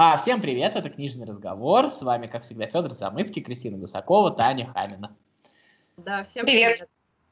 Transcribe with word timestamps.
А, 0.00 0.16
всем 0.16 0.40
привет, 0.40 0.76
это 0.76 0.90
«Книжный 0.90 1.26
разговор». 1.26 1.90
С 1.90 2.02
вами, 2.02 2.28
как 2.28 2.44
всегда, 2.44 2.68
Федор 2.68 2.92
Замыцкий, 2.92 3.42
Кристина 3.42 3.78
Гусакова, 3.78 4.30
Таня 4.30 4.72
Хамина. 4.72 5.16
Да, 5.96 6.22
всем 6.22 6.46
привет. 6.46 6.76
привет. 6.76 6.88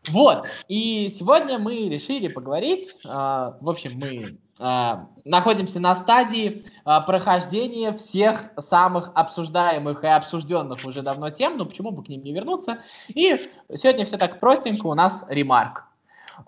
Вот, 0.09 0.49
и 0.67 1.09
сегодня 1.11 1.61
мы 1.61 1.89
решили 1.89 2.27
поговорить, 2.27 2.97
э, 3.05 3.09
в 3.09 3.71
общем, 3.71 3.93
мы 3.95 4.39
э, 4.59 4.95
находимся 5.25 5.79
на 5.79 5.95
стадии 5.95 6.65
э, 6.65 6.91
прохождения 7.07 7.97
всех 7.97 8.47
самых 8.59 9.13
обсуждаемых 9.15 10.03
и 10.03 10.09
обсужденных 10.09 10.85
уже 10.85 11.03
давно 11.03 11.31
тем, 11.31 11.59
ну 11.59 11.67
почему 11.67 11.93
бы 11.93 12.03
к 12.03 12.09
ним 12.09 12.25
не 12.25 12.35
вернуться, 12.35 12.83
и 13.07 13.37
сегодня 13.71 14.05
все 14.05 14.17
так 14.17 14.41
простенько, 14.41 14.87
у 14.89 14.95
нас 14.95 15.25
ремарк. 15.29 15.85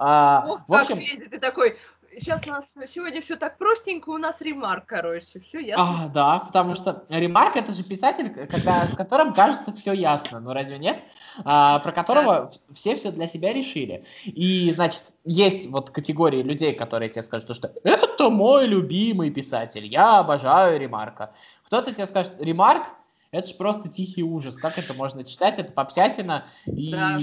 Э, 0.01 0.41
Ох, 0.49 0.61
в 0.67 0.75
общем, 0.75 0.99
как, 0.99 1.31
ты 1.31 1.39
такой, 1.39 1.79
сейчас 2.19 2.47
у 2.47 2.51
нас 2.51 2.75
сегодня 2.89 3.21
все 3.21 3.37
так 3.37 3.59
простенько, 3.59 4.11
у 4.11 4.19
нас 4.19 4.41
ремарк, 4.41 4.87
короче, 4.87 5.41
все 5.41 5.61
ясно. 5.61 6.05
А, 6.05 6.09
да, 6.09 6.39
потому 6.41 6.77
что 6.77 7.05
ремарк 7.09 7.57
это 7.57 7.73
же 7.73 7.83
писатель, 7.83 8.31
когда, 8.47 8.85
с 8.85 8.95
которым 8.95 9.35
кажется 9.35 9.73
все 9.73 9.93
ясно, 9.93 10.41
ну 10.41 10.53
разве 10.53 10.79
нет? 10.79 11.03
А, 11.45 11.79
про 11.81 11.93
которого 11.93 12.51
да. 12.53 12.75
все 12.75 12.97
все 12.97 13.13
для 13.13 13.29
себя 13.29 13.53
решили. 13.53 14.05
И, 14.25 14.73
значит, 14.73 15.03
есть 15.25 15.69
вот 15.69 15.91
категории 15.91 16.43
людей, 16.43 16.75
которые 16.75 17.09
тебе 17.09 17.23
скажут, 17.23 17.55
что 17.55 17.73
это 17.85 18.31
мой 18.31 18.67
любимый 18.67 19.31
писатель, 19.31 19.87
я 19.87 20.21
обожаю 20.21 20.81
ремарка. 20.81 21.33
Кто-то 21.65 21.95
тебе 21.95 22.07
скажет, 22.07 22.33
ремарк 22.41 22.85
это 23.31 23.49
же 23.49 23.55
просто 23.55 23.89
тихий 23.89 24.23
ужас. 24.23 24.57
Как 24.57 24.79
это 24.79 24.95
можно 24.95 25.23
читать? 25.23 25.59
Это 25.59 25.73
попсятина 25.73 26.47
и, 26.67 26.93
да. 26.93 27.19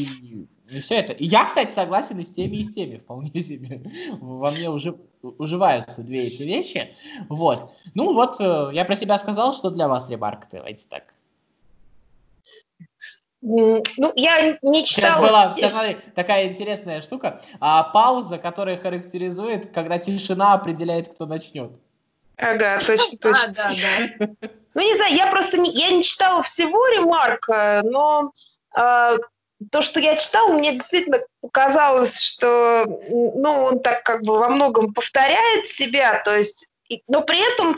И 0.70 0.82
все 0.82 0.96
это. 0.96 1.14
И 1.14 1.26
я, 1.26 1.46
кстати, 1.46 1.72
согласен 1.74 2.20
и 2.20 2.24
с 2.24 2.32
теми, 2.32 2.58
и 2.58 2.64
с 2.64 2.74
теми. 2.74 2.98
Вполне 2.98 3.42
себе. 3.42 3.82
Во 4.20 4.52
мне 4.52 4.70
уже 4.70 4.96
уживаются 5.22 6.02
две 6.02 6.28
эти 6.28 6.44
вещи. 6.44 6.94
Вот. 7.30 7.72
Ну 7.94 8.14
вот, 8.14 8.40
э, 8.40 8.70
я 8.74 8.86
про 8.86 8.96
себя 8.96 9.20
сказал, 9.20 9.54
что 9.54 9.70
для 9.70 9.88
вас 9.88 10.10
ремарк, 10.10 10.48
давайте 10.52 10.86
так. 10.90 11.04
Ну, 13.42 13.84
я 14.16 14.58
не 14.64 14.84
читала. 14.84 15.14
Сейчас 15.14 15.22
была, 15.22 15.54
сейчас, 15.54 15.72
смотри, 15.74 15.98
такая 16.16 16.48
интересная 16.48 17.02
штука. 17.04 17.42
А, 17.60 17.84
пауза, 17.84 18.40
которая 18.40 18.78
характеризует, 18.78 19.72
когда 19.72 20.00
тишина 20.00 20.54
определяет, 20.54 21.14
кто 21.14 21.28
начнет. 21.28 21.80
Ага, 22.38 22.80
точно, 22.80 23.18
точно. 23.20 23.44
А, 23.44 23.48
да, 23.50 23.70
да. 23.70 24.50
Ну, 24.74 24.82
не 24.82 24.96
знаю, 24.96 25.14
я 25.14 25.28
просто 25.28 25.58
не, 25.58 25.72
я 25.72 25.92
не 25.92 26.04
читала 26.04 26.42
всего 26.42 26.88
ремарка, 26.88 27.82
но 27.86 28.32
э, 28.76 29.18
то, 29.72 29.82
что 29.82 30.00
я 30.00 30.16
читала, 30.18 30.52
мне 30.54 30.74
действительно 30.74 31.20
показалось, 31.42 32.22
что 32.22 32.86
ну, 33.10 33.64
он 33.64 33.80
так 33.80 34.04
как 34.04 34.24
бы 34.24 34.38
во 34.38 34.50
многом 34.50 34.94
повторяет 34.94 35.68
себя, 35.68 36.22
то 36.24 36.36
есть, 36.36 36.68
но 37.08 37.22
при 37.22 37.40
этом 37.54 37.78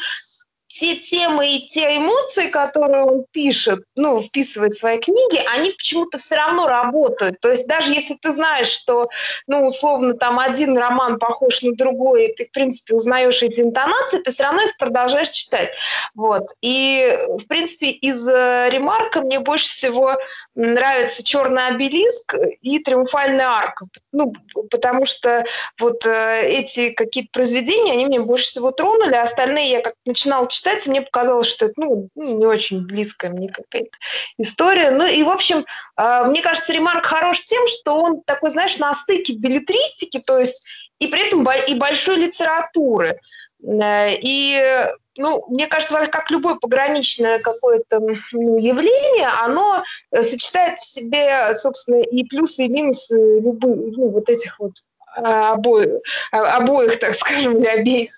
те 0.80 0.95
темы 0.95 1.56
и 1.56 1.67
те 1.67 1.97
эмоции, 1.97 2.47
которые 2.47 3.03
он 3.03 3.25
пишет, 3.31 3.83
ну, 3.95 4.22
вписывает 4.22 4.73
в 4.73 4.80
свои 4.80 5.00
книги, 5.00 5.42
они 5.53 5.72
почему-то 5.72 6.17
все 6.17 6.36
равно 6.36 6.67
работают. 6.67 7.39
То 7.42 7.50
есть 7.50 7.67
даже 7.67 7.92
если 7.92 8.16
ты 8.16 8.33
знаешь, 8.33 8.67
что, 8.67 9.09
ну, 9.48 9.66
условно, 9.66 10.14
там 10.14 10.39
один 10.39 10.78
роман 10.78 11.17
похож 11.20 11.61
на 11.64 11.73
другой, 11.73 12.28
и 12.28 12.36
ты, 12.36 12.45
в 12.45 12.52
принципе, 12.52 12.94
узнаешь 12.94 13.42
эти 13.42 13.61
интонации, 13.61 14.20
ты 14.20 14.31
все 14.31 14.44
равно 14.44 14.64
их 14.64 14.78
продолжаешь 14.78 15.30
читать. 15.30 15.70
Вот. 16.14 16.44
И, 16.61 17.17
в 17.28 17.45
принципе, 17.48 17.89
из 17.89 18.28
э, 18.28 18.70
ремарка 18.72 19.22
мне 19.22 19.39
больше 19.39 19.66
всего 19.66 20.17
нравится 20.55 21.23
«Черный 21.23 21.67
обелиск» 21.67 22.36
и 22.61 22.80
«Триумфальная 22.80 23.48
арка». 23.48 23.86
Ну, 24.11 24.33
потому 24.70 25.05
что 25.05 25.44
вот 25.80 26.05
э, 26.05 26.48
эти 26.48 26.92
какие-то 26.92 27.30
произведения, 27.31 27.94
они 27.94 28.05
мне 28.05 28.20
больше 28.20 28.48
всего 28.48 28.72
тронули, 28.72 29.16
а 29.16 29.23
остальные 29.23 29.72
я 29.72 29.81
как 29.81 29.94
начинала 30.05 30.48
читать, 30.48 30.66
читать, 30.67 30.87
мне 30.87 31.01
показалось, 31.01 31.47
что 31.47 31.65
это 31.65 31.73
ну, 31.77 32.09
ну, 32.15 32.37
не 32.37 32.45
очень 32.45 32.85
близкая 32.85 33.31
мне 33.31 33.49
какая-то 33.49 33.91
история. 34.37 34.91
Ну 34.91 35.05
и, 35.05 35.23
в 35.23 35.29
общем, 35.29 35.65
э, 35.97 36.23
мне 36.27 36.42
кажется, 36.42 36.73
Ремарк 36.73 37.05
хорош 37.05 37.42
тем, 37.43 37.67
что 37.67 37.95
он 37.95 38.21
такой, 38.25 38.49
знаешь, 38.49 38.77
на 38.77 38.93
стыке 38.95 39.33
билетристики, 39.33 40.21
то 40.25 40.37
есть 40.37 40.64
и 40.99 41.08
при 41.08 41.27
этом 41.27 41.47
и 41.67 41.73
большой 41.75 42.17
литературы. 42.17 43.19
Э, 43.64 44.14
и 44.14 44.87
ну, 45.17 45.45
мне 45.49 45.67
кажется, 45.67 46.05
как 46.08 46.30
любое 46.30 46.55
пограничное 46.55 47.39
какое-то 47.39 47.99
ну, 48.31 48.58
явление, 48.58 49.30
оно 49.42 49.83
сочетает 50.13 50.80
в 50.80 50.86
себе, 50.86 51.58
собственно, 51.58 52.02
и 52.02 52.23
плюсы, 52.23 52.65
и 52.65 52.69
минусы 52.69 53.39
любых, 53.39 53.97
ну, 53.97 54.09
вот 54.09 54.30
этих 54.30 54.59
вот 54.59 54.73
обоих, 55.15 56.02
обоих, 56.31 56.99
так 56.99 57.15
скажем, 57.15 57.58
или 57.58 57.65
обеих 57.65 58.11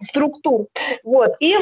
структур. 0.00 0.66
Вот. 1.04 1.36
И 1.38 1.56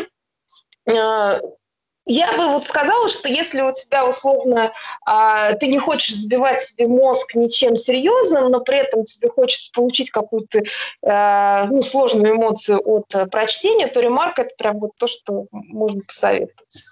я 2.11 2.33
бы 2.37 2.49
вот 2.49 2.65
сказала, 2.65 3.09
что 3.09 3.29
если 3.29 3.61
у 3.61 3.73
тебя 3.73 4.09
условно 4.09 4.73
а, 5.05 5.53
ты 5.53 5.67
не 5.67 5.79
хочешь 5.79 6.15
сбивать 6.15 6.63
себе 6.63 6.87
мозг 6.87 7.35
ничем 7.35 7.77
серьезным, 7.77 8.51
но 8.51 8.61
при 8.61 8.79
этом 8.79 9.05
тебе 9.05 9.29
хочется 9.29 9.71
получить 9.73 10.11
какую-то 10.11 10.63
а, 11.03 11.67
ну, 11.67 11.83
сложную 11.83 12.35
эмоцию 12.35 12.81
от 12.83 13.15
а, 13.15 13.27
прочтения, 13.27 13.89
то 13.89 14.01
ремарк 14.01 14.39
это 14.39 14.51
прям 14.57 14.79
вот 14.79 14.93
то, 14.97 15.07
что 15.07 15.47
можно 15.53 16.01
посоветовать. 16.01 16.83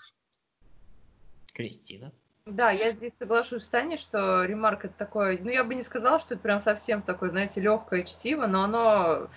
Кристина. 1.55 2.13
Да, 2.45 2.71
я 2.71 2.91
здесь 2.91 3.13
соглашусь 3.19 3.65
с 3.65 3.69
Таней, 3.69 3.97
что 3.97 4.45
ремарк 4.45 4.85
это 4.85 4.95
такое, 4.99 5.39
ну 5.41 5.51
я 5.51 5.65
бы 5.65 5.75
не 5.75 5.83
сказала, 5.83 6.21
что 6.21 6.35
это 6.35 6.43
прям 6.43 6.61
совсем 6.61 7.01
такое, 7.01 7.31
знаете, 7.31 7.61
легкое 7.61 8.03
чтиво, 8.03 8.47
но 8.47 8.65
оно 8.65 9.29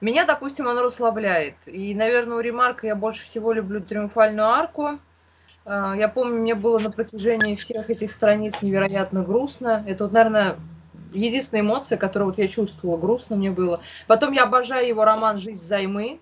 меня, 0.00 0.24
допустим, 0.24 0.68
оно 0.68 0.82
расслабляет. 0.82 1.56
И, 1.66 1.94
наверное, 1.94 2.36
у 2.36 2.40
Ремарка 2.40 2.86
я 2.86 2.94
больше 2.94 3.24
всего 3.24 3.52
люблю 3.52 3.80
триумфальную 3.80 4.46
арку. 4.46 4.98
А, 5.64 5.94
я 5.96 6.08
помню, 6.08 6.36
мне 6.40 6.54
было 6.54 6.78
на 6.78 6.90
протяжении 6.90 7.56
всех 7.56 7.90
этих 7.90 8.12
страниц 8.12 8.62
невероятно 8.62 9.22
грустно. 9.22 9.84
Это 9.86 10.04
вот, 10.04 10.12
наверное, 10.12 10.58
единственная 11.12 11.62
эмоция, 11.62 11.98
которую 11.98 12.30
вот 12.30 12.38
я 12.38 12.46
чувствовала, 12.48 12.98
грустно 12.98 13.36
мне 13.36 13.50
было. 13.50 13.80
Потом 14.06 14.32
я 14.32 14.44
обожаю 14.44 14.86
его 14.86 15.04
роман 15.04 15.38
«Жизнь 15.38 15.64
займы». 15.64 16.20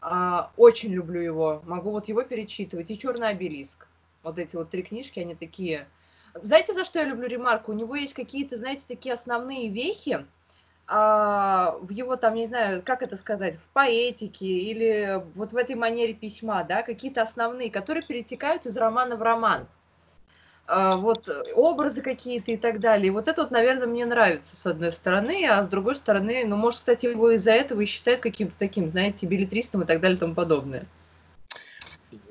А, 0.00 0.50
очень 0.56 0.92
люблю 0.92 1.20
его. 1.20 1.62
Могу 1.64 1.90
вот 1.90 2.08
его 2.08 2.22
перечитывать. 2.22 2.90
И 2.90 2.98
«Черный 2.98 3.28
обелиск». 3.28 3.86
Вот 4.22 4.38
эти 4.38 4.56
вот 4.56 4.70
три 4.70 4.82
книжки, 4.82 5.20
они 5.20 5.34
такие... 5.34 5.86
Знаете, 6.34 6.74
за 6.74 6.84
что 6.84 6.98
я 6.98 7.04
люблю 7.04 7.28
Ремарку? 7.28 7.70
У 7.70 7.74
него 7.74 7.94
есть 7.94 8.12
какие-то, 8.12 8.56
знаете, 8.56 8.84
такие 8.88 9.12
основные 9.12 9.68
вехи, 9.68 10.26
а, 10.86 11.76
в 11.80 11.90
его 11.90 12.16
там, 12.16 12.34
не 12.34 12.46
знаю, 12.46 12.82
как 12.84 13.02
это 13.02 13.16
сказать, 13.16 13.56
в 13.56 13.72
поэтике 13.72 14.46
или 14.46 15.22
вот 15.34 15.52
в 15.52 15.56
этой 15.56 15.76
манере 15.76 16.14
письма, 16.14 16.64
да, 16.64 16.82
какие-то 16.82 17.22
основные, 17.22 17.70
которые 17.70 18.04
перетекают 18.04 18.66
из 18.66 18.76
романа 18.76 19.16
в 19.16 19.22
роман. 19.22 19.66
А, 20.66 20.96
вот 20.96 21.28
образы 21.54 22.02
какие-то 22.02 22.52
и 22.52 22.56
так 22.56 22.80
далее. 22.80 23.12
Вот 23.12 23.28
это 23.28 23.42
вот, 23.42 23.50
наверное, 23.50 23.86
мне 23.86 24.06
нравится 24.06 24.56
с 24.56 24.66
одной 24.66 24.92
стороны, 24.92 25.46
а 25.46 25.62
с 25.64 25.68
другой 25.68 25.94
стороны, 25.94 26.44
ну, 26.46 26.56
может, 26.56 26.80
кстати, 26.80 27.06
его 27.06 27.30
из-за 27.30 27.52
этого 27.52 27.80
и 27.82 27.86
считают 27.86 28.20
каким-то 28.20 28.54
таким, 28.58 28.88
знаете, 28.88 29.26
билетристом 29.26 29.82
и 29.82 29.86
так 29.86 30.00
далее 30.00 30.16
и 30.16 30.20
тому 30.20 30.34
подобное. 30.34 30.86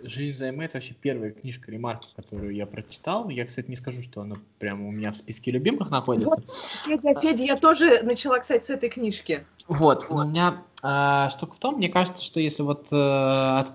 «Жизнь 0.03 0.37
займет» 0.37 0.69
это 0.69 0.77
вообще 0.77 0.93
первая 0.93 1.31
книжка 1.31 1.71
Ремарка, 1.71 2.07
которую 2.15 2.53
я 2.55 2.65
прочитал. 2.65 3.29
Я, 3.29 3.45
кстати, 3.45 3.69
не 3.69 3.75
скажу, 3.75 4.01
что 4.01 4.21
она 4.21 4.35
прямо 4.59 4.87
у 4.87 4.91
меня 4.91 5.11
в 5.11 5.17
списке 5.17 5.51
любимых 5.51 5.89
находится. 5.91 6.29
Вот, 6.29 6.43
Федя, 6.85 7.19
Федя, 7.19 7.43
я 7.43 7.57
тоже 7.57 8.01
начала, 8.03 8.39
кстати, 8.39 8.65
с 8.65 8.69
этой 8.69 8.89
книжки. 8.89 9.45
Вот, 9.67 10.07
вот. 10.09 10.25
у 10.25 10.27
меня 10.27 10.63
а, 10.81 11.29
штука 11.29 11.55
в 11.55 11.59
том, 11.59 11.75
мне 11.75 11.89
кажется, 11.89 12.23
что 12.23 12.39
если 12.39 12.63
вот 12.63 12.87
а, 12.91 13.61
от 13.61 13.71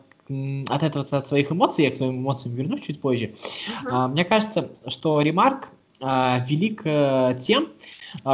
от 0.69 0.83
этого 0.83 1.07
от 1.11 1.27
своих 1.27 1.51
эмоций, 1.51 1.85
я 1.85 1.91
к 1.91 1.95
своим 1.95 2.19
эмоциям 2.19 2.55
вернусь 2.55 2.83
чуть 2.83 3.01
позже. 3.01 3.33
Uh-huh. 3.85 4.09
Мне 4.09 4.27
кажется, 4.27 4.71
что 4.87 5.23
Ремарк 5.23 5.71
а, 6.01 6.45
велик 6.47 6.83
а, 6.85 7.35
тем, 7.35 7.69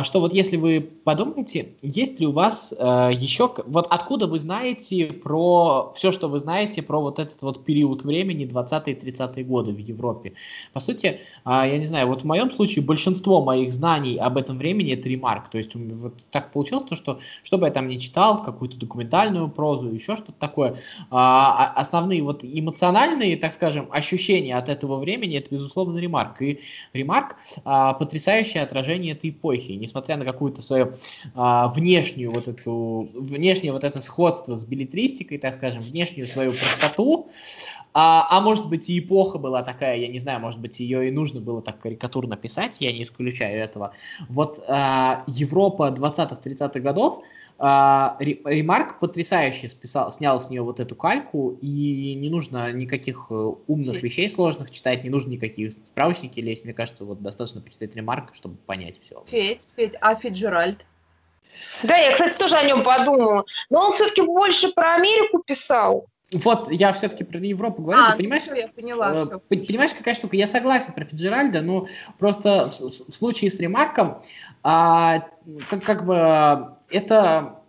что 0.02 0.20
вот 0.20 0.32
если 0.32 0.56
вы 0.56 0.80
подумаете, 1.04 1.74
есть 1.82 2.20
ли 2.20 2.26
у 2.26 2.32
вас 2.32 2.72
э, 2.76 3.10
еще, 3.14 3.52
вот 3.66 3.86
откуда 3.90 4.26
вы 4.26 4.40
знаете 4.40 5.06
про 5.06 5.92
все, 5.94 6.12
что 6.12 6.28
вы 6.28 6.38
знаете 6.38 6.82
про 6.82 7.00
вот 7.00 7.19
этот 7.19 7.40
вот 7.43 7.64
период 7.64 8.04
времени 8.04 8.46
20-30-е 8.46 9.44
годы 9.44 9.72
в 9.72 9.78
Европе. 9.78 10.34
По 10.72 10.81
сути, 10.81 11.06
э, 11.06 11.19
я 11.44 11.78
не 11.78 11.87
знаю, 11.87 12.08
вот 12.08 12.22
в 12.22 12.25
моем 12.25 12.50
случае 12.50 12.84
большинство 12.84 13.43
моих 13.43 13.72
знаний 13.72 14.16
об 14.16 14.37
этом 14.37 14.58
времени 14.58 14.93
это 14.93 15.08
ремарк. 15.08 15.50
То 15.50 15.58
есть 15.58 15.75
вот 15.75 16.14
так 16.31 16.52
получилось, 16.52 16.84
то, 16.88 16.96
что 16.96 17.20
что 17.43 17.58
бы 17.58 17.66
я 17.66 17.72
там 17.72 17.88
не 17.88 17.99
читал, 17.99 18.43
какую-то 18.44 18.76
документальную 18.76 19.49
прозу, 19.49 19.88
еще 19.88 20.16
что-то 20.16 20.38
такое, 20.38 20.72
э, 20.72 20.76
основные 21.10 22.22
вот 22.22 22.44
эмоциональные, 22.44 23.37
так 23.37 23.52
скажем, 23.52 23.88
ощущения 23.90 24.56
от 24.56 24.69
этого 24.69 24.99
времени, 24.99 25.37
это 25.37 25.54
безусловно 25.54 25.99
ремарк. 25.99 26.40
И 26.43 26.60
ремарк 26.93 27.37
э, 27.56 27.93
потрясающее 27.99 28.62
отражение 28.62 29.12
этой 29.12 29.31
эпохи 29.31 29.63
успехи. 29.64 29.72
И 29.72 29.76
несмотря 29.76 30.16
на 30.16 30.25
какую-то 30.25 30.62
свою 30.62 30.94
а, 31.34 31.69
внешнюю 31.69 32.31
вот 32.31 32.49
эту, 32.49 33.08
внешнее 33.14 33.72
вот 33.72 33.84
это 33.84 34.00
сходство 34.00 34.56
с 34.56 34.64
билетристикой, 34.64 35.38
так 35.38 35.56
скажем, 35.56 35.81
внешнюю 35.81 36.26
свою 36.26 36.52
простоту, 36.52 37.28
а, 37.93 38.26
а 38.31 38.40
может 38.40 38.69
быть 38.69 38.88
и 38.88 38.99
эпоха 38.99 39.38
была 39.38 39.62
такая, 39.62 39.96
я 39.96 40.08
не 40.08 40.19
знаю, 40.19 40.40
может 40.40 40.61
быть 40.61 40.81
ее 40.81 41.08
и 41.08 41.11
нужно 41.11 41.40
было 41.40 41.62
так 41.62 41.78
карикатурно 41.81 42.37
писать, 42.37 42.76
я 42.81 42.93
не 42.93 43.02
исключаю 43.02 43.62
этого. 43.62 43.93
Вот 44.28 44.64
а, 44.69 45.25
Европа 45.26 45.94
20-30-х 45.96 46.81
годов, 46.81 47.22
Ремарк 47.58 48.98
потрясающе 48.98 49.68
списал, 49.68 50.12
снял 50.12 50.40
с 50.40 50.50
нее 50.50 50.62
вот 50.62 50.80
эту 50.80 50.96
кальку, 50.96 51.56
и 51.60 52.14
не 52.14 52.28
нужно 52.28 52.72
никаких 52.72 53.26
э, 53.30 53.34
умных 53.34 54.02
вещей 54.02 54.28
сложных 54.28 54.72
читать, 54.72 55.04
не 55.04 55.10
нужно 55.10 55.30
никаких 55.30 55.72
справочники 55.72 56.40
лезть. 56.40 56.64
Мне 56.64 56.74
кажется, 56.74 57.04
вот 57.04 57.22
достаточно 57.22 57.60
почитать 57.60 57.94
Ремарк, 57.94 58.34
чтобы 58.34 58.56
понять 58.56 58.96
все. 59.04 59.22
Федь, 59.28 59.68
Федь, 59.76 59.94
а 60.00 60.16
Фиджеральд? 60.16 60.84
Да, 61.84 61.96
я, 61.96 62.12
кстати, 62.12 62.36
тоже 62.36 62.56
о 62.56 62.64
нем 62.64 62.82
подумала. 62.82 63.44
Но 63.70 63.86
он 63.86 63.92
все-таки 63.92 64.22
больше 64.22 64.72
про 64.72 64.96
Америку 64.96 65.42
писал. 65.46 66.06
Вот, 66.32 66.70
я 66.72 66.92
все-таки 66.92 67.22
про 67.22 67.38
Европу 67.38 67.82
говорю, 67.82 68.00
а, 68.02 68.12
ты 68.12 68.18
понимаешь? 68.18 68.42
Ну, 68.48 68.54
я 68.54 68.68
поняла. 68.68 69.28
Э, 69.30 69.38
понимаешь, 69.38 69.94
какая 69.94 70.14
штука? 70.14 70.36
Я 70.36 70.48
согласен 70.48 70.92
про 70.92 71.04
Фиджеральда, 71.04 71.60
но 71.60 71.86
просто 72.18 72.70
в, 72.70 72.72
в, 72.72 72.88
в 72.88 73.14
случае 73.14 73.50
с 73.50 73.60
Ремарком, 73.60 74.20
а, 74.64 75.28
как, 75.70 75.84
как 75.84 76.06
бы, 76.06 76.74
это 76.94 77.61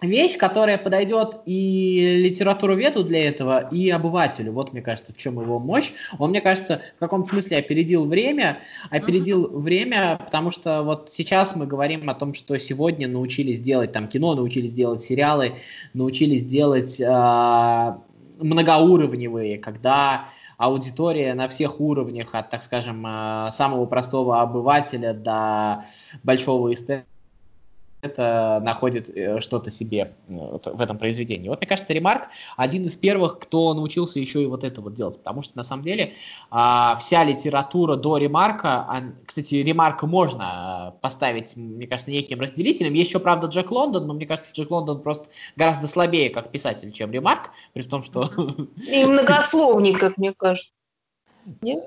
вещь, 0.00 0.36
которая 0.36 0.78
подойдет 0.78 1.38
и 1.44 2.22
литературоведу 2.22 3.02
для 3.02 3.28
этого, 3.28 3.68
и 3.68 3.90
обывателю. 3.90 4.52
Вот, 4.52 4.72
мне 4.72 4.82
кажется, 4.82 5.12
в 5.12 5.16
чем 5.16 5.40
его 5.40 5.58
мощь. 5.58 5.92
Он, 6.18 6.30
мне 6.30 6.40
кажется, 6.40 6.82
в 6.96 7.00
каком-то 7.00 7.30
смысле 7.30 7.58
опередил 7.58 8.04
время, 8.04 8.58
опередил 8.90 9.46
uh-huh. 9.46 9.58
время, 9.58 10.20
потому 10.24 10.50
что 10.50 10.82
вот 10.84 11.10
сейчас 11.10 11.56
мы 11.56 11.66
говорим 11.66 12.08
о 12.08 12.14
том, 12.14 12.34
что 12.34 12.58
сегодня 12.58 13.08
научились 13.08 13.60
делать 13.60 13.92
там 13.92 14.08
кино, 14.08 14.34
научились 14.34 14.72
делать 14.72 15.02
сериалы, 15.02 15.54
научились 15.94 16.44
делать 16.44 17.00
э, 17.00 17.94
многоуровневые, 18.38 19.58
когда 19.58 20.26
аудитория 20.58 21.34
на 21.34 21.48
всех 21.48 21.80
уровнях, 21.80 22.34
от, 22.34 22.50
так 22.50 22.62
скажем, 22.62 23.04
э, 23.06 23.50
самого 23.52 23.86
простого 23.86 24.40
обывателя 24.40 25.12
до 25.12 25.84
большого 26.22 26.72
эстета, 26.72 27.04
это 28.00 28.60
находит 28.64 29.10
э, 29.10 29.40
что-то 29.40 29.70
себе 29.70 30.10
э, 30.28 30.32
в 30.32 30.80
этом 30.80 30.98
произведении. 30.98 31.48
Вот 31.48 31.60
мне 31.60 31.66
кажется, 31.66 31.92
Ремарк 31.92 32.28
один 32.56 32.86
из 32.86 32.96
первых, 32.96 33.38
кто 33.40 33.74
научился 33.74 34.20
еще 34.20 34.42
и 34.42 34.46
вот 34.46 34.64
это 34.64 34.80
вот 34.80 34.94
делать, 34.94 35.18
потому 35.18 35.42
что 35.42 35.56
на 35.56 35.64
самом 35.64 35.82
деле 35.82 36.12
а, 36.50 36.96
вся 37.00 37.24
литература 37.24 37.96
до 37.96 38.18
Ремарка, 38.18 38.86
кстати, 39.26 39.56
Ремарка 39.56 40.06
можно 40.06 40.94
э, 40.94 41.00
поставить, 41.00 41.56
мне 41.56 41.86
кажется, 41.86 42.10
неким 42.10 42.40
разделителем. 42.40 42.92
Есть 42.94 43.10
еще, 43.10 43.18
правда, 43.18 43.48
Джек 43.48 43.70
Лондон, 43.70 44.06
но 44.06 44.14
мне 44.14 44.26
кажется, 44.26 44.52
Джек 44.52 44.70
Лондон 44.70 45.02
просто 45.02 45.26
гораздо 45.56 45.88
слабее 45.88 46.30
как 46.30 46.50
писатель, 46.50 46.92
чем 46.92 47.10
Ремарк, 47.10 47.50
при 47.72 47.82
том, 47.82 48.02
что... 48.02 48.30
И 48.76 49.04
многословник, 49.04 49.98
как 49.98 50.18
мне 50.18 50.32
кажется. 50.32 50.70
Нет? 51.62 51.82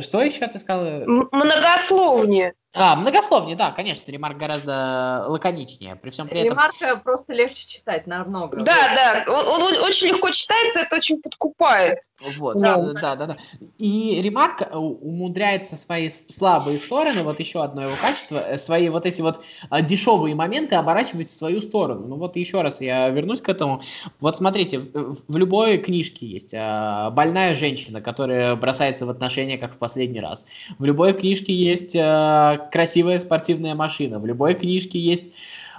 Что 0.00 0.22
еще 0.22 0.46
ты 0.46 0.58
сказала? 0.58 1.04
Многословнее. 1.06 2.54
А, 2.74 2.96
многословнее, 2.96 3.54
да, 3.54 3.70
конечно, 3.70 4.10
ремарк 4.10 4.38
гораздо 4.38 5.24
лаконичнее. 5.28 5.94
При 5.96 6.08
всем 6.08 6.26
при 6.26 6.38
этом... 6.38 6.52
Ремарка 6.52 6.96
просто 6.96 7.34
легче 7.34 7.66
читать 7.68 8.06
намного. 8.06 8.62
Да, 8.62 8.74
да, 8.96 9.24
он, 9.30 9.62
он 9.62 9.74
очень 9.82 10.08
легко 10.08 10.30
читается, 10.30 10.80
это 10.80 10.96
очень 10.96 11.20
подкупает. 11.20 11.98
Вот, 12.38 12.58
да, 12.58 12.78
да, 12.78 13.16
да, 13.16 13.26
да. 13.26 13.36
И 13.76 14.22
ремарк 14.22 14.62
э, 14.62 14.74
умудряется 14.74 15.76
свои 15.76 16.08
слабые 16.08 16.78
стороны, 16.78 17.22
вот 17.24 17.40
еще 17.40 17.62
одно 17.62 17.82
его 17.82 17.96
качество, 18.00 18.38
э, 18.38 18.56
свои 18.56 18.88
вот 18.88 19.04
эти 19.04 19.20
вот 19.20 19.42
дешевые 19.82 20.34
моменты 20.34 20.74
оборачивать 20.76 21.28
в 21.28 21.36
свою 21.36 21.60
сторону. 21.60 22.06
Ну 22.06 22.16
вот 22.16 22.36
еще 22.36 22.62
раз 22.62 22.80
я 22.80 23.10
вернусь 23.10 23.42
к 23.42 23.50
этому. 23.50 23.82
Вот 24.18 24.36
смотрите, 24.36 24.78
в 24.78 25.36
любой 25.36 25.76
книжке 25.76 26.24
есть 26.24 26.52
больная 26.52 27.54
женщина, 27.54 28.00
которая 28.00 28.56
бросается 28.56 29.04
в 29.04 29.10
отношения 29.10 29.58
как 29.58 29.74
в 29.74 29.76
последний 29.76 30.20
раз. 30.20 30.46
В 30.78 30.84
любой 30.86 31.12
книжке 31.12 31.52
есть 31.52 31.94
красивая 32.70 33.18
спортивная 33.18 33.74
машина. 33.74 34.18
В 34.18 34.26
любой 34.26 34.54
книжке 34.54 34.98
есть 34.98 35.32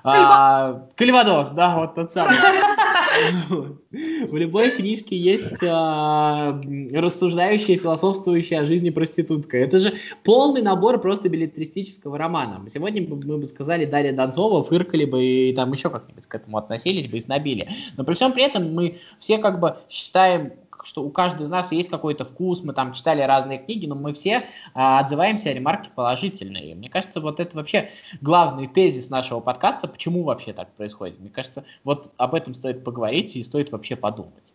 а, 0.06 0.86
Кальвадос, 0.96 1.52
да, 1.52 1.78
вот 1.78 1.96
тот 1.96 2.12
самый. 2.12 2.36
В 3.92 4.36
любой 4.36 4.72
книжке 4.72 5.16
есть 5.16 5.64
а, 5.64 6.60
рассуждающая, 6.94 7.78
философствующая 7.78 8.62
о 8.62 8.66
жизни 8.66 8.90
проститутка. 8.90 9.58
Это 9.58 9.80
же 9.80 9.94
полный 10.24 10.62
набор 10.62 11.00
просто 11.00 11.30
билетристического 11.30 12.18
романа. 12.18 12.68
Сегодня 12.70 13.08
мы 13.08 13.38
бы 13.38 13.46
сказали 13.46 13.86
Дарья 13.86 14.14
Донцова, 14.14 14.64
фыркали 14.64 15.06
бы 15.06 15.24
и 15.24 15.54
там 15.54 15.72
еще 15.72 15.90
как-нибудь 15.90 16.28
к 16.28 16.36
этому 16.36 16.58
относились 16.58 17.10
бы 17.10 17.18
и 17.18 17.22
снобили. 17.22 17.70
Но 17.96 18.04
при 18.04 18.16
всем 18.16 18.34
при 18.34 18.44
этом 18.44 18.74
мы 18.74 19.00
все 19.20 19.38
как 19.38 19.60
бы 19.60 19.78
считаем 19.90 20.54
что 20.86 21.04
у 21.04 21.10
каждого 21.10 21.46
из 21.46 21.50
нас 21.50 21.72
есть 21.72 21.90
какой-то 21.90 22.26
вкус, 22.26 22.62
мы 22.64 22.74
там 22.74 22.94
читали 22.94 23.22
разные 23.22 23.60
книги, 23.60 23.86
но 23.86 23.96
мы 23.96 24.14
все 24.14 24.46
а, 24.74 25.00
отзываемся 25.00 25.50
о 25.50 25.54
ремарке 25.54 25.90
положительно. 25.94 26.58
И 26.58 26.74
мне 26.74 26.90
кажется, 26.90 27.20
вот 27.22 27.40
это 27.40 27.56
вообще 27.56 27.90
главный 28.22 28.68
тезис 28.68 29.10
нашего 29.10 29.40
подкаста, 29.40 29.88
почему 29.88 30.24
вообще 30.24 30.54
так 30.54 30.74
происходит. 30.74 31.20
Мне 31.20 31.30
кажется, 31.30 31.64
вот 31.84 32.12
об 32.18 32.36
этом 32.36 32.54
стоит 32.54 32.84
поговорить 32.84 33.36
и 33.36 33.44
стоит 33.44 33.72
вообще 33.72 33.96
подумать. 33.96 34.54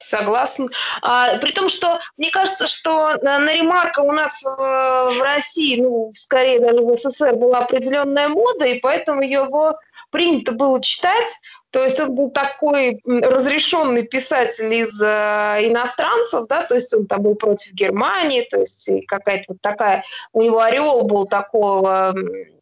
Согласна. 0.00 0.68
А, 1.02 1.36
при 1.38 1.52
том, 1.52 1.68
что 1.68 2.00
мне 2.16 2.30
кажется, 2.30 2.66
что 2.66 3.16
на, 3.22 3.38
на 3.38 3.54
ремарка 3.54 4.00
у 4.00 4.12
нас 4.12 4.42
в, 4.42 4.56
в 4.56 5.22
России, 5.22 5.80
ну, 5.80 6.12
скорее 6.14 6.60
даже 6.60 6.80
в 6.80 6.96
СССР 6.96 7.36
была 7.36 7.58
определенная 7.58 8.28
мода, 8.28 8.64
и 8.64 8.80
поэтому 8.80 9.22
его 9.22 9.78
принято 10.10 10.52
было 10.52 10.82
читать. 10.82 11.28
То 11.74 11.82
есть 11.82 11.98
он 11.98 12.14
был 12.14 12.30
такой 12.30 13.00
разрешенный 13.04 14.04
писатель 14.04 14.72
из 14.72 15.02
э, 15.02 15.06
иностранцев, 15.68 16.46
да, 16.46 16.62
то 16.62 16.76
есть 16.76 16.94
он 16.94 17.06
там 17.06 17.22
был 17.22 17.34
против 17.34 17.72
Германии, 17.72 18.46
то 18.48 18.60
есть 18.60 18.88
какая-то 19.08 19.46
вот 19.48 19.60
такая, 19.60 20.04
у 20.32 20.42
него 20.42 20.60
ореол 20.60 21.02
был 21.02 21.26
такого, 21.26 22.14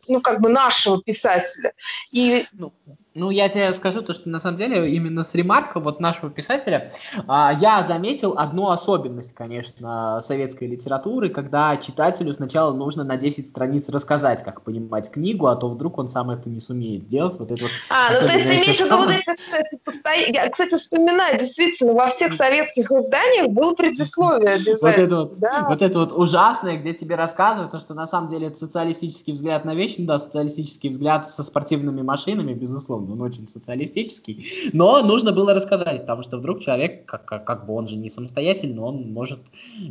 ну, 0.08 0.22
как 0.22 0.40
бы 0.40 0.48
нашего 0.48 1.02
писателя. 1.02 1.74
И 2.10 2.46
ну, 2.54 2.72
ну, 3.14 3.30
я 3.30 3.50
тебе 3.50 3.74
скажу 3.74 4.00
то, 4.00 4.14
что 4.14 4.30
на 4.30 4.40
самом 4.40 4.58
деле 4.58 4.90
именно 4.90 5.22
с 5.22 5.34
ремарка 5.34 5.80
вот 5.80 6.00
нашего 6.00 6.30
писателя 6.30 6.92
а, 7.26 7.52
я 7.60 7.82
заметил 7.82 8.34
одну 8.38 8.70
особенность, 8.70 9.34
конечно, 9.34 10.20
советской 10.22 10.64
литературы, 10.64 11.28
когда 11.28 11.76
читателю 11.76 12.32
сначала 12.32 12.72
нужно 12.72 13.04
на 13.04 13.18
10 13.18 13.46
страниц 13.46 13.90
рассказать, 13.90 14.42
как 14.42 14.62
понимать 14.62 15.10
книгу, 15.10 15.46
а 15.46 15.56
то 15.56 15.68
вдруг 15.68 15.98
он 15.98 16.08
сам 16.08 16.30
это 16.30 16.48
не 16.48 16.60
сумеет 16.60 17.04
сделать. 17.04 17.38
Вот 17.38 17.50
это 17.50 17.64
вот 17.64 17.72
а, 17.90 18.12
ну 18.12 18.26
то 18.26 18.32
есть 18.32 18.46
ты 18.46 18.54
имеешь 18.54 18.78
в 18.78 18.80
виду 18.80 19.01
вот 19.06 19.10
эти, 19.10 19.36
кстати. 19.84 20.32
Я, 20.32 20.48
кстати, 20.48 20.74
вспоминаю, 20.76 21.38
действительно, 21.38 21.92
во 21.92 22.08
всех 22.08 22.34
советских 22.34 22.90
изданиях 22.90 23.48
было 23.48 23.74
предисловие 23.74 24.54
обязательно. 24.54 24.90
Вот 24.90 24.98
это 24.98 25.16
вот, 25.16 25.38
да. 25.38 25.66
вот 25.68 25.82
это 25.82 25.98
вот 25.98 26.12
ужасное, 26.12 26.78
где 26.78 26.94
тебе 26.94 27.16
рассказывают, 27.16 27.80
что 27.80 27.94
на 27.94 28.06
самом 28.06 28.28
деле 28.28 28.48
это 28.48 28.56
социалистический 28.56 29.32
взгляд 29.32 29.64
на 29.64 29.74
вещи, 29.74 29.96
ну 29.98 30.06
да, 30.06 30.18
социалистический 30.18 30.90
взгляд 30.90 31.28
со 31.28 31.42
спортивными 31.42 32.02
машинами, 32.02 32.54
безусловно 32.54 33.12
он 33.12 33.22
очень 33.22 33.48
социалистический, 33.48 34.70
но 34.72 35.02
нужно 35.02 35.32
было 35.32 35.54
рассказать, 35.54 36.02
потому 36.02 36.22
что 36.22 36.38
вдруг 36.38 36.60
человек, 36.60 37.06
как, 37.06 37.24
как, 37.24 37.44
как 37.44 37.66
бы 37.66 37.74
он 37.74 37.86
же 37.86 37.96
не 37.96 38.10
самостоятельный, 38.10 38.82
он 38.82 39.12
может 39.12 39.40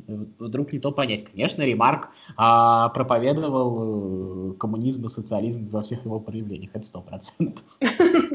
э, 0.08 0.26
вдруг 0.40 0.74
не 0.74 0.80
то 0.80 0.92
понять. 0.92 1.26
Конечно, 1.26 1.64
Ремарк 1.64 2.10
а, 2.38 2.90
проповедовал 2.90 4.52
э, 4.52 4.54
коммунизм 4.54 5.06
и 5.06 5.10
социализм 5.10 5.70
во 5.70 5.82
всех 5.82 6.06
его 6.06 6.20
проявлениях, 6.20 6.72
это 6.74 6.86
сто 6.86 7.02
процентов. 7.02 7.64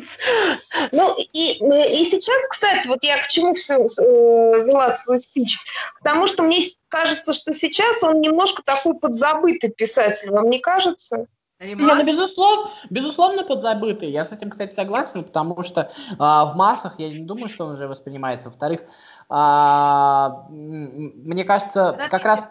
Ну 0.92 1.16
и, 1.18 1.52
и 1.52 2.04
сейчас, 2.04 2.36
кстати, 2.50 2.86
вот 2.86 3.02
я 3.02 3.18
к 3.18 3.28
чему 3.28 3.54
все 3.54 3.76
э, 3.76 4.64
вела 4.64 4.92
свой 4.92 5.20
спич, 5.20 5.58
потому 5.98 6.28
что 6.28 6.42
мне 6.42 6.60
кажется, 6.88 7.32
что 7.32 7.52
сейчас 7.52 8.02
он 8.02 8.20
немножко 8.20 8.62
такой 8.62 8.94
подзабытый 8.98 9.70
писатель, 9.70 10.30
вам 10.30 10.50
не 10.50 10.58
кажется? 10.58 11.26
Не, 11.58 11.74
ну, 11.74 12.04
безусловно, 12.04 12.70
безусловно, 12.90 13.42
подзабытый. 13.42 14.10
Я 14.10 14.26
с 14.26 14.32
этим, 14.32 14.50
кстати, 14.50 14.74
согласен, 14.74 15.24
потому 15.24 15.62
что 15.62 15.90
а, 16.18 16.44
в 16.52 16.56
массах 16.56 16.96
я 16.98 17.08
не 17.08 17.24
думаю, 17.24 17.48
что 17.48 17.64
он 17.64 17.72
уже 17.72 17.88
воспринимается. 17.88 18.50
Во-вторых, 18.50 18.82
а, 19.30 20.46
мне 20.50 21.44
кажется, 21.44 21.92
Подождите, 21.92 22.10
как 22.10 22.24
раз... 22.24 22.48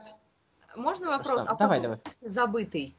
Можно 0.76 1.10
вопрос? 1.10 1.42
Что? 1.42 1.52
А 1.52 1.56
давай, 1.56 1.80
давай. 1.82 2.00
Забытый. 2.22 2.98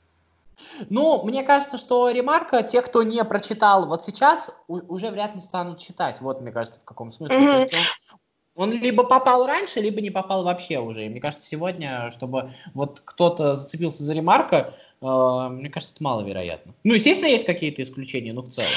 Ну, 0.89 1.23
мне 1.25 1.43
кажется, 1.43 1.79
что 1.79 2.11
ремарка, 2.11 2.63
те, 2.63 2.83
кто 2.83 3.03
не 3.03 3.23
прочитал 3.25 3.87
вот 3.87 4.05
сейчас, 4.05 4.51
уже 4.69 5.11
вряд 5.11 5.35
ли 5.35 5.41
станут 5.41 5.79
читать. 5.79 6.21
Вот, 6.21 6.41
мне 6.41 6.53
кажется, 6.53 6.81
в 6.81 6.85
каком 6.85 7.13
смысле. 7.13 7.37
Mm-hmm. 7.37 7.71
Он, 8.55 8.71
он 8.71 8.73
либо 8.73 9.05
попал 9.05 9.47
раньше, 9.47 9.81
либо 9.81 10.01
не 10.01 10.11
попал 10.11 10.45
вообще 10.45 10.79
уже. 10.79 11.07
И 11.07 11.09
мне 11.09 11.21
кажется, 11.21 11.47
сегодня, 11.47 12.11
чтобы 12.11 12.53
вот 12.75 13.03
кто-то 13.05 13.57
зацепился 13.57 14.03
за 14.03 14.15
ремарка, 14.15 14.75
а, 15.01 15.49
мне 15.49 15.69
кажется, 15.69 15.95
это 15.95 16.03
маловероятно. 16.03 16.75
Ну, 16.85 16.95
естественно, 16.95 17.29
есть 17.29 17.45
какие-то 17.45 17.83
исключения, 17.83 18.33
но 18.33 18.43
в 18.43 18.49
целом. 18.49 18.71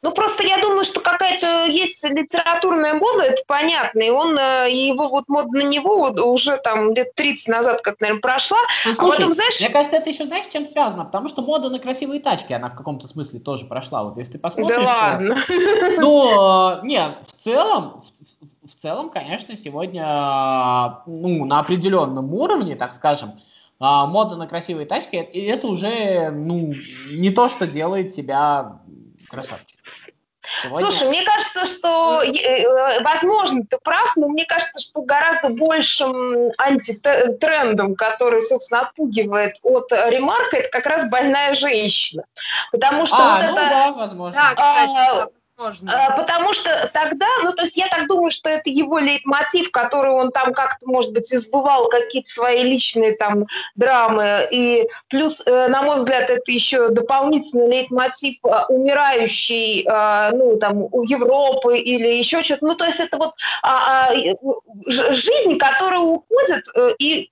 Ну, 0.00 0.12
просто 0.12 0.44
я 0.44 0.60
думаю, 0.60 0.84
что 0.84 1.00
какая-то 1.00 1.66
есть 1.66 2.04
литературная 2.04 2.94
мода, 2.94 3.24
это 3.24 3.42
понятно, 3.48 4.00
и 4.00 4.10
он, 4.10 4.38
э, 4.38 4.68
его 4.70 5.08
вот 5.08 5.28
мода 5.28 5.48
на 5.50 5.62
него 5.62 5.98
вот 5.98 6.20
уже 6.20 6.56
там 6.58 6.94
лет 6.94 7.16
30 7.16 7.48
назад, 7.48 7.80
как, 7.82 8.00
наверное, 8.00 8.20
прошла. 8.20 8.58
Ну, 8.86 8.94
слушай, 8.94 9.08
а 9.08 9.16
потом, 9.16 9.32
знаешь... 9.32 9.58
Мне 9.58 9.70
кажется, 9.70 9.96
это 9.96 10.08
еще, 10.08 10.24
знаешь, 10.24 10.46
с 10.46 10.50
чем 10.50 10.66
связано? 10.66 11.04
Потому 11.04 11.28
что 11.28 11.42
мода 11.42 11.68
на 11.68 11.80
красивые 11.80 12.20
тачки, 12.20 12.52
она 12.52 12.70
в 12.70 12.76
каком-то 12.76 13.08
смысле 13.08 13.40
тоже 13.40 13.66
прошла. 13.66 14.04
Вот 14.04 14.18
если 14.18 14.34
ты 14.34 14.38
посмотришь... 14.38 14.78
Да 14.78 14.84
ладно. 14.84 15.44
Ну, 15.98 16.80
э, 16.80 16.86
не, 16.86 17.00
в 17.26 17.42
целом, 17.42 18.02
в, 18.02 18.68
в 18.68 18.74
целом, 18.76 19.10
конечно, 19.10 19.56
сегодня, 19.56 21.02
ну, 21.06 21.44
на 21.44 21.58
определенном 21.58 22.32
уровне, 22.34 22.76
так 22.76 22.94
скажем, 22.94 23.40
а, 23.80 24.06
мода 24.06 24.36
на 24.36 24.46
красивые 24.46 24.86
тачки, 24.86 25.16
и 25.16 25.40
это 25.46 25.68
уже, 25.68 26.30
ну, 26.30 26.72
не 27.12 27.30
то, 27.30 27.48
что 27.48 27.66
делает 27.66 28.12
тебя 28.12 28.80
красавчик. 29.28 29.78
Сегодня... 30.62 30.90
Слушай, 30.90 31.08
мне 31.08 31.22
кажется, 31.24 31.66
что, 31.66 32.22
э, 32.22 32.32
э, 32.32 33.02
возможно, 33.02 33.62
ты 33.68 33.76
прав, 33.78 34.16
но 34.16 34.28
мне 34.28 34.46
кажется, 34.46 34.80
что 34.80 35.02
гораздо 35.02 35.50
большим 35.50 36.52
антитрендом, 36.56 37.94
который, 37.94 38.40
собственно, 38.40 38.82
отпугивает 38.82 39.56
от 39.62 39.92
ремарка, 39.92 40.56
это 40.56 40.70
как 40.70 40.86
раз 40.86 41.08
больная 41.08 41.54
женщина. 41.54 42.24
Потому 42.72 43.06
что 43.06 43.16
а, 43.18 43.36
вот 43.36 43.42
ну 43.42 43.56
это... 43.56 43.68
да, 43.68 43.92
возможно. 43.92 44.40
Да, 44.40 44.54
кстати, 44.54 45.10
а, 45.10 45.28
можно. 45.58 45.92
А, 45.92 46.16
потому 46.16 46.54
что 46.54 46.88
тогда, 46.92 47.26
ну, 47.42 47.52
то 47.52 47.64
есть 47.64 47.76
я 47.76 47.88
так 47.88 48.06
думаю, 48.06 48.30
что 48.30 48.48
это 48.48 48.70
его 48.70 48.98
лейтмотив, 48.98 49.70
который 49.70 50.12
он 50.12 50.30
там 50.30 50.54
как-то, 50.54 50.86
может 50.86 51.12
быть, 51.12 51.32
избывал 51.32 51.88
какие-то 51.88 52.30
свои 52.30 52.62
личные 52.62 53.16
там 53.16 53.46
драмы. 53.74 54.46
И 54.50 54.86
плюс, 55.08 55.42
э, 55.44 55.68
на 55.68 55.82
мой 55.82 55.96
взгляд, 55.96 56.30
это 56.30 56.50
еще 56.50 56.88
дополнительный 56.88 57.68
лейтмотив 57.68 58.36
э, 58.44 58.48
умирающий, 58.68 59.84
э, 59.84 60.30
ну, 60.32 60.56
там, 60.58 60.84
у 60.90 61.02
Европы 61.02 61.78
или 61.78 62.06
еще 62.06 62.42
что-то. 62.42 62.64
Ну, 62.64 62.74
то 62.74 62.84
есть 62.84 63.00
это 63.00 63.18
вот 63.18 63.34
а, 63.62 64.10
а, 64.10 64.14
жизнь, 64.86 65.58
которая 65.58 66.00
уходит 66.00 66.66
и 66.98 67.28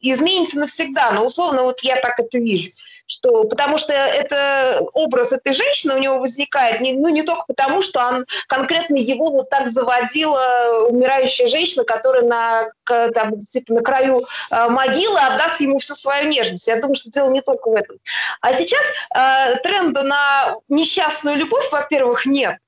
изменится 0.00 0.58
навсегда. 0.58 1.12
Но, 1.12 1.24
условно, 1.24 1.62
вот 1.62 1.80
я 1.82 1.96
так 1.96 2.20
это 2.20 2.38
вижу 2.38 2.70
что, 3.12 3.44
потому 3.44 3.76
что 3.76 3.92
это 3.92 4.80
образ 4.94 5.32
этой 5.32 5.52
женщины 5.52 5.94
у 5.94 5.98
него 5.98 6.18
возникает, 6.18 6.80
не, 6.80 6.94
ну, 6.94 7.08
не 7.10 7.22
только 7.22 7.44
потому, 7.46 7.82
что 7.82 8.00
он 8.00 8.24
конкретно 8.46 8.96
его 8.96 9.30
вот 9.30 9.50
так 9.50 9.68
заводила 9.68 10.86
умирающая 10.88 11.46
женщина, 11.46 11.84
которая 11.84 12.22
на, 12.22 12.70
там, 12.84 13.38
типа, 13.40 13.74
на 13.74 13.82
краю 13.82 14.22
э, 14.50 14.68
могилы 14.68 15.18
отдаст 15.18 15.60
ему 15.60 15.78
всю 15.78 15.94
свою 15.94 16.28
нежность. 16.28 16.66
Я 16.66 16.80
думаю, 16.80 16.94
что 16.94 17.10
дело 17.10 17.28
не 17.28 17.42
только 17.42 17.68
в 17.68 17.74
этом. 17.74 17.98
А 18.40 18.54
сейчас 18.54 18.82
э, 19.14 19.56
тренда 19.62 20.02
на 20.02 20.56
несчастную 20.68 21.36
любовь, 21.36 21.70
во-первых, 21.70 22.24
нет. 22.24 22.61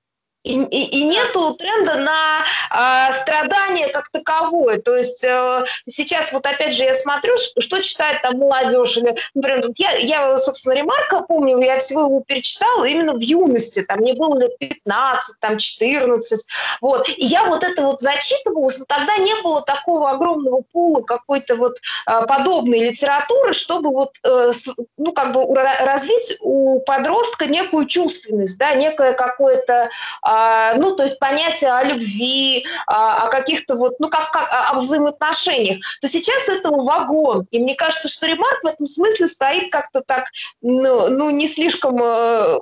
И, 0.44 0.62
и, 0.62 1.00
и 1.00 1.04
нету 1.04 1.54
тренда 1.54 1.96
на 1.96 2.44
э, 2.70 3.12
страдания 3.22 3.88
как 3.88 4.10
таковое. 4.10 4.78
То 4.78 4.94
есть 4.94 5.24
э, 5.24 5.64
сейчас 5.88 6.32
вот 6.32 6.44
опять 6.44 6.74
же 6.74 6.84
я 6.84 6.94
смотрю, 6.94 7.34
что 7.58 7.80
читает 7.80 8.20
там 8.20 8.38
молодежь. 8.38 8.98
Или, 8.98 9.16
например, 9.34 9.62
тут 9.62 9.78
я, 9.78 9.92
я, 9.92 10.36
собственно, 10.36 10.74
ремарка 10.74 11.22
помню, 11.22 11.58
я 11.60 11.78
всего 11.78 12.02
его 12.02 12.20
перечитала 12.20 12.84
именно 12.84 13.14
в 13.14 13.20
юности. 13.20 13.82
Там 13.82 14.00
мне 14.00 14.12
было 14.12 14.38
лет 14.38 14.58
15, 14.58 15.40
там 15.40 15.56
14. 15.56 16.46
Вот. 16.82 17.08
И 17.08 17.24
я 17.24 17.44
вот 17.46 17.64
это 17.64 17.82
вот 17.82 18.02
зачитывалась, 18.02 18.78
но 18.78 18.84
тогда 18.86 19.16
не 19.16 19.34
было 19.42 19.62
такого 19.62 20.10
огромного 20.10 20.60
пула 20.72 21.00
какой-то 21.00 21.56
вот 21.56 21.78
э, 22.06 22.26
подобной 22.26 22.90
литературы, 22.90 23.54
чтобы 23.54 23.90
вот, 23.92 24.16
э, 24.22 24.52
с, 24.52 24.68
ну, 24.98 25.12
как 25.12 25.32
бы 25.32 25.54
развить 25.54 26.36
у 26.40 26.80
подростка 26.80 27.46
некую 27.46 27.86
чувственность, 27.86 28.58
да, 28.58 28.74
некое 28.74 29.14
какое-то 29.14 29.88
э, 30.22 30.33
а, 30.34 30.74
ну, 30.74 30.96
то 30.96 31.04
есть 31.04 31.18
понятие 31.18 31.70
о 31.70 31.84
любви, 31.84 32.66
а, 32.86 33.26
о 33.26 33.28
каких-то 33.28 33.76
вот, 33.76 34.00
ну, 34.00 34.08
как, 34.08 34.32
как 34.32 34.48
о 34.50 34.80
взаимоотношениях, 34.80 35.78
то 36.00 36.08
сейчас 36.08 36.48
этого 36.48 36.82
вагон. 36.82 37.46
И 37.52 37.58
мне 37.58 37.74
кажется, 37.76 38.08
что 38.08 38.26
ремарк 38.26 38.64
в 38.64 38.66
этом 38.66 38.86
смысле 38.86 39.28
стоит 39.28 39.70
как-то 39.70 40.00
так, 40.00 40.24
ну, 40.60 41.08
ну 41.08 41.30
не 41.30 41.46
слишком 41.46 42.02
э, 42.02 42.58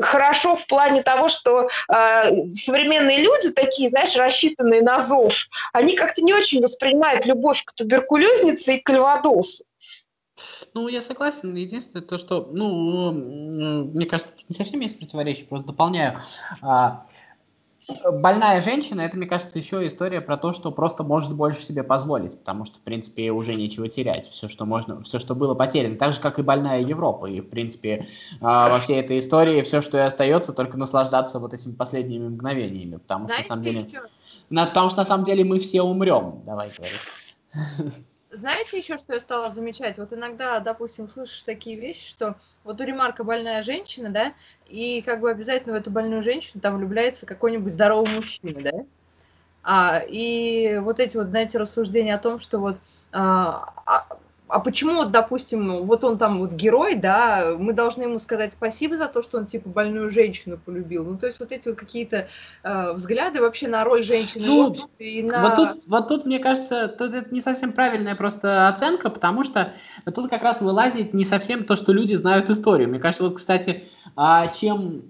хорошо 0.00 0.56
в 0.56 0.66
плане 0.66 1.02
того, 1.02 1.28
что 1.28 1.68
э, 1.88 2.54
современные 2.54 3.18
люди 3.18 3.50
такие, 3.50 3.90
знаешь, 3.90 4.16
рассчитанные 4.16 4.80
на 4.80 4.98
ЗОЖ, 5.00 5.50
они 5.72 5.96
как-то 5.96 6.22
не 6.22 6.32
очень 6.32 6.62
воспринимают 6.62 7.26
любовь 7.26 7.62
к 7.64 7.72
туберкулезнице 7.74 8.76
и 8.76 8.80
к 8.80 8.88
львадосу. 8.90 9.64
Ну, 10.74 10.88
я 10.88 11.02
согласен. 11.02 11.54
Единственное, 11.54 12.04
то, 12.04 12.18
что, 12.18 12.48
ну, 12.52 13.12
мне 13.12 14.06
кажется, 14.06 14.32
не 14.48 14.54
совсем 14.54 14.80
есть 14.80 14.98
противоречие, 14.98 15.46
просто 15.46 15.68
дополняю. 15.68 16.18
А, 16.62 17.06
больная 18.12 18.62
женщина, 18.62 19.02
это, 19.02 19.16
мне 19.16 19.26
кажется, 19.26 19.58
еще 19.58 19.86
история 19.86 20.20
про 20.20 20.36
то, 20.36 20.52
что 20.52 20.70
просто 20.70 21.02
может 21.02 21.34
больше 21.34 21.62
себе 21.62 21.82
позволить, 21.82 22.38
потому 22.38 22.64
что, 22.64 22.78
в 22.78 22.80
принципе, 22.80 23.30
уже 23.30 23.54
нечего 23.54 23.88
терять. 23.88 24.26
Все, 24.26 24.48
что 24.48 24.64
можно, 24.64 25.02
все, 25.02 25.18
что 25.18 25.34
было 25.34 25.54
потеряно. 25.54 25.96
Так 25.96 26.12
же, 26.12 26.20
как 26.20 26.38
и 26.38 26.42
больная 26.42 26.80
Европа. 26.80 27.26
И, 27.26 27.40
в 27.40 27.48
принципе, 27.48 28.08
а, 28.40 28.70
во 28.70 28.80
всей 28.80 29.00
этой 29.00 29.18
истории 29.18 29.62
все, 29.62 29.80
что 29.80 29.98
и 29.98 30.00
остается, 30.00 30.52
только 30.52 30.78
наслаждаться 30.78 31.38
вот 31.38 31.54
этими 31.54 31.72
последними 31.72 32.28
мгновениями. 32.28 32.96
Потому 32.96 33.26
Знаете, 33.26 33.44
что, 33.44 33.56
на 33.56 33.62
самом 33.62 33.74
деле... 33.82 34.02
На, 34.50 34.66
потому 34.66 34.90
что, 34.90 34.98
на 34.98 35.04
самом 35.04 35.24
деле, 35.24 35.44
мы 35.44 35.60
все 35.60 35.82
умрем. 35.82 36.42
Давай 36.44 36.68
говори. 36.76 37.94
Знаете 38.32 38.78
еще, 38.78 38.96
что 38.96 39.12
я 39.12 39.20
стала 39.20 39.50
замечать? 39.50 39.98
Вот 39.98 40.14
иногда, 40.14 40.58
допустим, 40.58 41.06
слышишь 41.06 41.42
такие 41.42 41.78
вещи, 41.78 42.08
что 42.08 42.36
вот 42.64 42.80
у 42.80 42.84
Ремарка 42.84 43.24
больная 43.24 43.62
женщина, 43.62 44.08
да, 44.08 44.32
и 44.66 45.02
как 45.02 45.20
бы 45.20 45.30
обязательно 45.30 45.74
в 45.74 45.76
эту 45.76 45.90
больную 45.90 46.22
женщину 46.22 46.60
там 46.62 46.78
влюбляется 46.78 47.26
какой-нибудь 47.26 47.74
здоровый 47.74 48.10
мужчина, 48.14 48.62
да? 48.62 48.86
А, 49.62 49.98
и 50.08 50.78
вот 50.78 50.98
эти 50.98 51.16
вот, 51.16 51.26
знаете, 51.26 51.58
рассуждения 51.58 52.14
о 52.14 52.18
том, 52.18 52.40
что 52.40 52.58
вот 52.58 52.78
а, 53.12 53.74
а 53.84 54.18
а 54.52 54.60
почему, 54.60 54.96
вот, 54.96 55.10
допустим, 55.12 55.86
вот 55.86 56.04
он 56.04 56.18
там 56.18 56.38
вот 56.38 56.52
герой, 56.52 56.94
да, 56.94 57.56
мы 57.58 57.72
должны 57.72 58.02
ему 58.02 58.18
сказать 58.18 58.52
спасибо 58.52 58.98
за 58.98 59.08
то, 59.08 59.22
что 59.22 59.38
он 59.38 59.46
типа 59.46 59.70
больную 59.70 60.10
женщину 60.10 60.58
полюбил. 60.58 61.04
Ну, 61.04 61.16
то 61.16 61.26
есть 61.26 61.40
вот 61.40 61.52
эти 61.52 61.68
вот 61.68 61.78
какие-то 61.78 62.28
э, 62.62 62.92
взгляды 62.92 63.40
вообще 63.40 63.66
на 63.68 63.82
роль 63.82 64.02
женщины 64.02 64.44
ну, 64.46 64.64
в 64.64 64.70
обществе 64.72 65.10
и 65.10 65.22
на... 65.22 65.42
Вот 65.42 65.54
тут, 65.54 65.86
вот 65.86 66.08
тут, 66.08 66.26
мне 66.26 66.38
кажется, 66.38 66.88
тут 66.88 67.14
это 67.14 67.34
не 67.34 67.40
совсем 67.40 67.72
правильная 67.72 68.14
просто 68.14 68.68
оценка, 68.68 69.08
потому 69.08 69.42
что 69.42 69.72
тут 70.14 70.28
как 70.28 70.42
раз 70.42 70.60
вылазит 70.60 71.14
не 71.14 71.24
совсем 71.24 71.64
то, 71.64 71.74
что 71.74 71.94
люди 71.94 72.14
знают 72.14 72.50
историю. 72.50 72.90
Мне 72.90 73.00
кажется, 73.00 73.24
вот, 73.24 73.36
кстати, 73.36 73.84
а 74.16 74.48
чем 74.48 75.02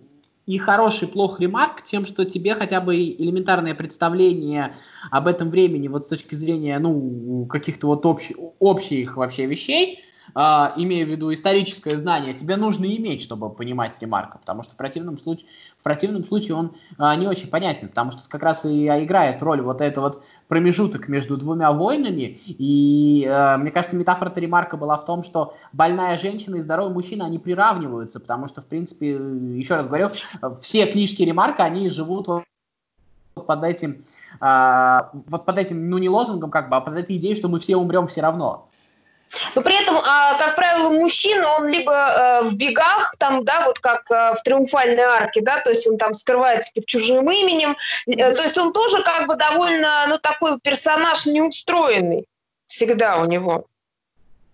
и 0.47 0.59
хороший, 0.59 1.09
плох 1.09 1.41
ремарк 1.41 1.83
тем, 1.83 2.05
что 2.05 2.25
тебе 2.25 2.55
хотя 2.55 2.81
бы 2.81 2.97
элементарное 2.97 3.75
представление 3.75 4.75
об 5.11 5.27
этом 5.29 5.51
времени, 5.51 5.89
вот 5.89 6.07
с 6.07 6.09
точки 6.09 6.35
зрения, 6.35 6.79
ну, 6.79 7.47
каких-то 7.47 7.87
вот 7.87 8.05
общих, 8.07 8.37
общих 8.59 9.17
вообще 9.17 9.47
вещей, 9.47 10.01
а, 10.35 10.73
имея 10.77 11.05
в 11.07 11.09
виду 11.09 11.33
историческое 11.33 11.97
знание, 11.97 12.35
тебе 12.35 12.57
нужно 12.57 12.85
иметь, 12.85 13.23
чтобы 13.23 13.51
понимать 13.51 14.01
ремарка, 14.01 14.39
потому 14.39 14.63
что 14.63 14.75
в 14.75 14.77
противном 14.77 15.19
случае, 15.19 15.47
в 15.79 15.83
противном 15.83 16.25
случае 16.25 16.57
он 16.57 16.75
а, 16.99 17.15
не 17.17 17.27
очень 17.27 17.49
понятен, 17.49 17.89
потому 17.89 18.13
что 18.13 18.29
как 18.29 18.43
раз 18.43 18.65
и 18.65 18.87
играет 18.87 19.43
роль 19.43 19.61
вот 19.61 19.81
это 19.81 20.01
вот 20.01 20.25
промежуток 20.49 21.09
между 21.09 21.37
двумя 21.37 21.73
войнами, 21.73 22.39
и 22.47 23.27
а, 23.29 23.59
мне 23.59 23.71
кажется, 23.71 23.97
метафора 23.97 24.33
ремарка 24.35 24.77
была 24.77 24.97
в 24.97 25.05
том, 25.05 25.23
что 25.23 25.55
больная 25.73 26.19
женщина 26.19 26.57
и 26.57 26.61
здоровый 26.61 26.93
мужчина, 26.93 27.27
они 27.27 27.39
приравниваются, 27.39 28.21
потому 28.21 28.49
что, 28.49 28.61
в 28.61 28.67
принципе, 28.67 29.11
еще 29.11 29.77
раз 29.77 29.87
говорю, 29.87 30.11
все 30.61 30.87
книжки 30.87 31.23
ремарка, 31.23 31.65
они 31.65 31.91
живут 31.91 32.29
под 33.35 33.65
этим, 33.65 34.05
а, 34.41 35.11
вот 35.27 35.45
под 35.45 35.59
этим, 35.59 35.89
ну 35.89 35.99
не 35.99 36.09
лозунгом 36.09 36.51
как 36.51 36.69
бы, 36.69 36.77
а 36.77 36.81
под 36.81 36.95
этой 36.95 37.17
идеей, 37.17 37.35
что 37.35 37.49
мы 37.49 37.61
все 37.61 37.77
умрем 37.77 38.07
все 38.07 38.21
равно. 38.21 38.69
Но 39.55 39.63
при 39.63 39.81
этом, 39.81 39.97
а, 39.97 40.35
как 40.39 40.57
правило, 40.57 40.91
мужчина, 40.91 41.57
он 41.57 41.69
либо 41.69 41.93
э, 41.93 42.45
в 42.45 42.57
бегах, 42.57 43.15
там, 43.19 43.45
да, 43.45 43.65
вот 43.67 43.79
как 43.79 44.11
э, 44.11 44.35
в 44.35 44.43
триумфальной 44.43 45.03
арке, 45.03 45.41
да, 45.41 45.61
то 45.61 45.71
есть 45.71 45.87
он 45.87 45.97
там 45.97 46.13
скрывается 46.13 46.71
под 46.75 46.87
чужим 46.87 47.31
именем, 47.31 47.77
э, 48.07 48.33
то 48.33 48.43
есть 48.43 48.59
он 48.59 48.73
тоже 48.73 49.03
как 49.03 49.27
бы 49.27 49.37
довольно, 49.37 50.05
ну, 50.09 50.19
такой 50.19 50.59
персонаж 50.61 51.27
неустроенный 51.27 52.27
всегда 52.67 53.19
у 53.19 53.27
него. 53.27 53.67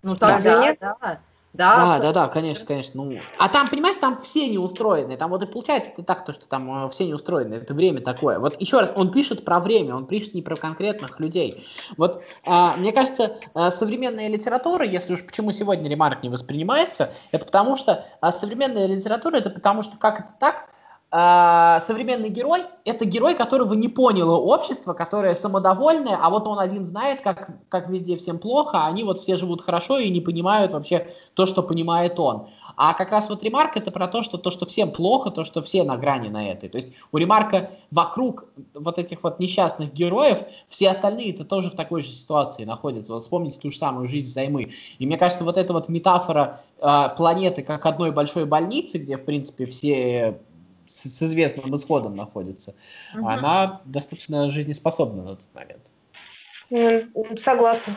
Ну, 0.02 0.14
так, 0.14 0.42
да, 0.42 0.76
да, 0.80 1.18
да. 1.54 1.98
Да, 1.98 1.98
да, 1.98 2.12
да, 2.12 2.28
конечно, 2.28 2.66
конечно. 2.66 3.02
Ну, 3.02 3.18
а 3.38 3.48
там, 3.48 3.68
понимаешь, 3.68 3.96
там 3.96 4.18
все 4.18 4.48
не 4.48 4.58
устроены. 4.58 5.16
Там 5.16 5.30
вот 5.30 5.42
и 5.42 5.46
получается 5.46 5.92
это 5.92 6.02
так, 6.02 6.24
то, 6.24 6.32
что 6.32 6.46
там 6.46 6.84
э, 6.84 6.88
все 6.90 7.06
не 7.06 7.14
устроены. 7.14 7.54
Это 7.54 7.72
время 7.74 8.00
такое. 8.00 8.38
Вот 8.38 8.60
еще 8.60 8.80
раз, 8.80 8.92
он 8.94 9.10
пишет 9.10 9.44
про 9.44 9.58
время, 9.58 9.94
он 9.94 10.06
пишет 10.06 10.34
не 10.34 10.42
про 10.42 10.56
конкретных 10.56 11.20
людей. 11.20 11.66
Вот 11.96 12.22
а, 12.44 12.76
мне 12.76 12.92
кажется, 12.92 13.36
а, 13.54 13.70
современная 13.70 14.28
литература, 14.28 14.84
если 14.84 15.14
уж 15.14 15.24
почему 15.24 15.52
сегодня 15.52 15.88
ремарк 15.88 16.22
не 16.22 16.28
воспринимается, 16.28 17.12
это 17.32 17.46
потому 17.46 17.76
что 17.76 18.04
а, 18.20 18.30
современная 18.30 18.86
литература, 18.86 19.36
это 19.38 19.48
потому 19.48 19.82
что 19.82 19.96
как 19.96 20.20
это 20.20 20.34
так, 20.38 20.67
а, 21.10 21.80
современный 21.80 22.28
герой– 22.28 22.64
это 22.84 23.06
герой, 23.06 23.34
которого 23.34 23.72
не 23.72 23.88
поняло 23.88 24.36
общество, 24.36 24.92
которое 24.92 25.34
самодовольное, 25.34 26.18
а 26.20 26.28
вот 26.28 26.46
он 26.46 26.58
один 26.58 26.84
знает, 26.84 27.22
как, 27.22 27.50
как 27.70 27.88
везде 27.88 28.18
всем 28.18 28.38
плохо, 28.38 28.72
а 28.74 28.88
они 28.88 29.04
вот 29.04 29.18
все 29.18 29.38
живут 29.38 29.62
хорошо 29.62 29.98
и 29.98 30.10
не 30.10 30.20
понимают 30.20 30.72
вообще 30.72 31.08
то, 31.32 31.46
что 31.46 31.62
понимает 31.62 32.20
он. 32.20 32.48
А 32.76 32.92
как 32.92 33.10
раз 33.10 33.30
вот 33.30 33.42
ремарк 33.42 33.76
это 33.76 33.90
про 33.90 34.06
то, 34.06 34.22
что 34.22 34.36
то, 34.36 34.50
что 34.50 34.66
всем 34.66 34.92
плохо, 34.92 35.30
то, 35.30 35.44
что 35.44 35.62
все 35.62 35.82
на 35.82 35.96
грани 35.96 36.28
на 36.28 36.46
этой. 36.46 36.68
То 36.68 36.76
есть 36.76 36.92
у 37.10 37.16
ремарка 37.16 37.70
вокруг 37.90 38.44
вот 38.74 38.98
этих 38.98 39.24
вот 39.24 39.40
несчастных 39.40 39.94
героев 39.94 40.44
все 40.68 40.90
остальные 40.90 41.32
это 41.32 41.44
тоже 41.44 41.70
в 41.70 41.74
такой 41.74 42.02
же 42.02 42.10
ситуации 42.10 42.64
находятся. 42.64 43.14
Вот 43.14 43.22
вспомните 43.22 43.58
ту 43.58 43.70
же 43.70 43.78
самую 43.78 44.06
жизнь 44.06 44.28
взаймы. 44.28 44.72
И 44.98 45.06
мне 45.06 45.16
кажется, 45.16 45.44
вот 45.44 45.56
эта 45.56 45.72
вот 45.72 45.88
метафора 45.88 46.60
э, 46.78 47.08
планеты 47.16 47.62
как 47.62 47.84
одной 47.86 48.12
большой 48.12 48.44
больницы, 48.44 48.98
где 48.98 49.16
в 49.16 49.24
принципе 49.24 49.66
все 49.66 50.38
с, 50.88 51.04
с 51.04 51.22
известным 51.22 51.74
исходом 51.74 52.16
находится, 52.16 52.74
угу. 53.14 53.28
она 53.28 53.80
достаточно 53.84 54.50
жизнеспособна 54.50 55.22
на 55.22 55.36
тот 55.36 55.44
момент. 55.54 55.82
Согласна. 57.38 57.94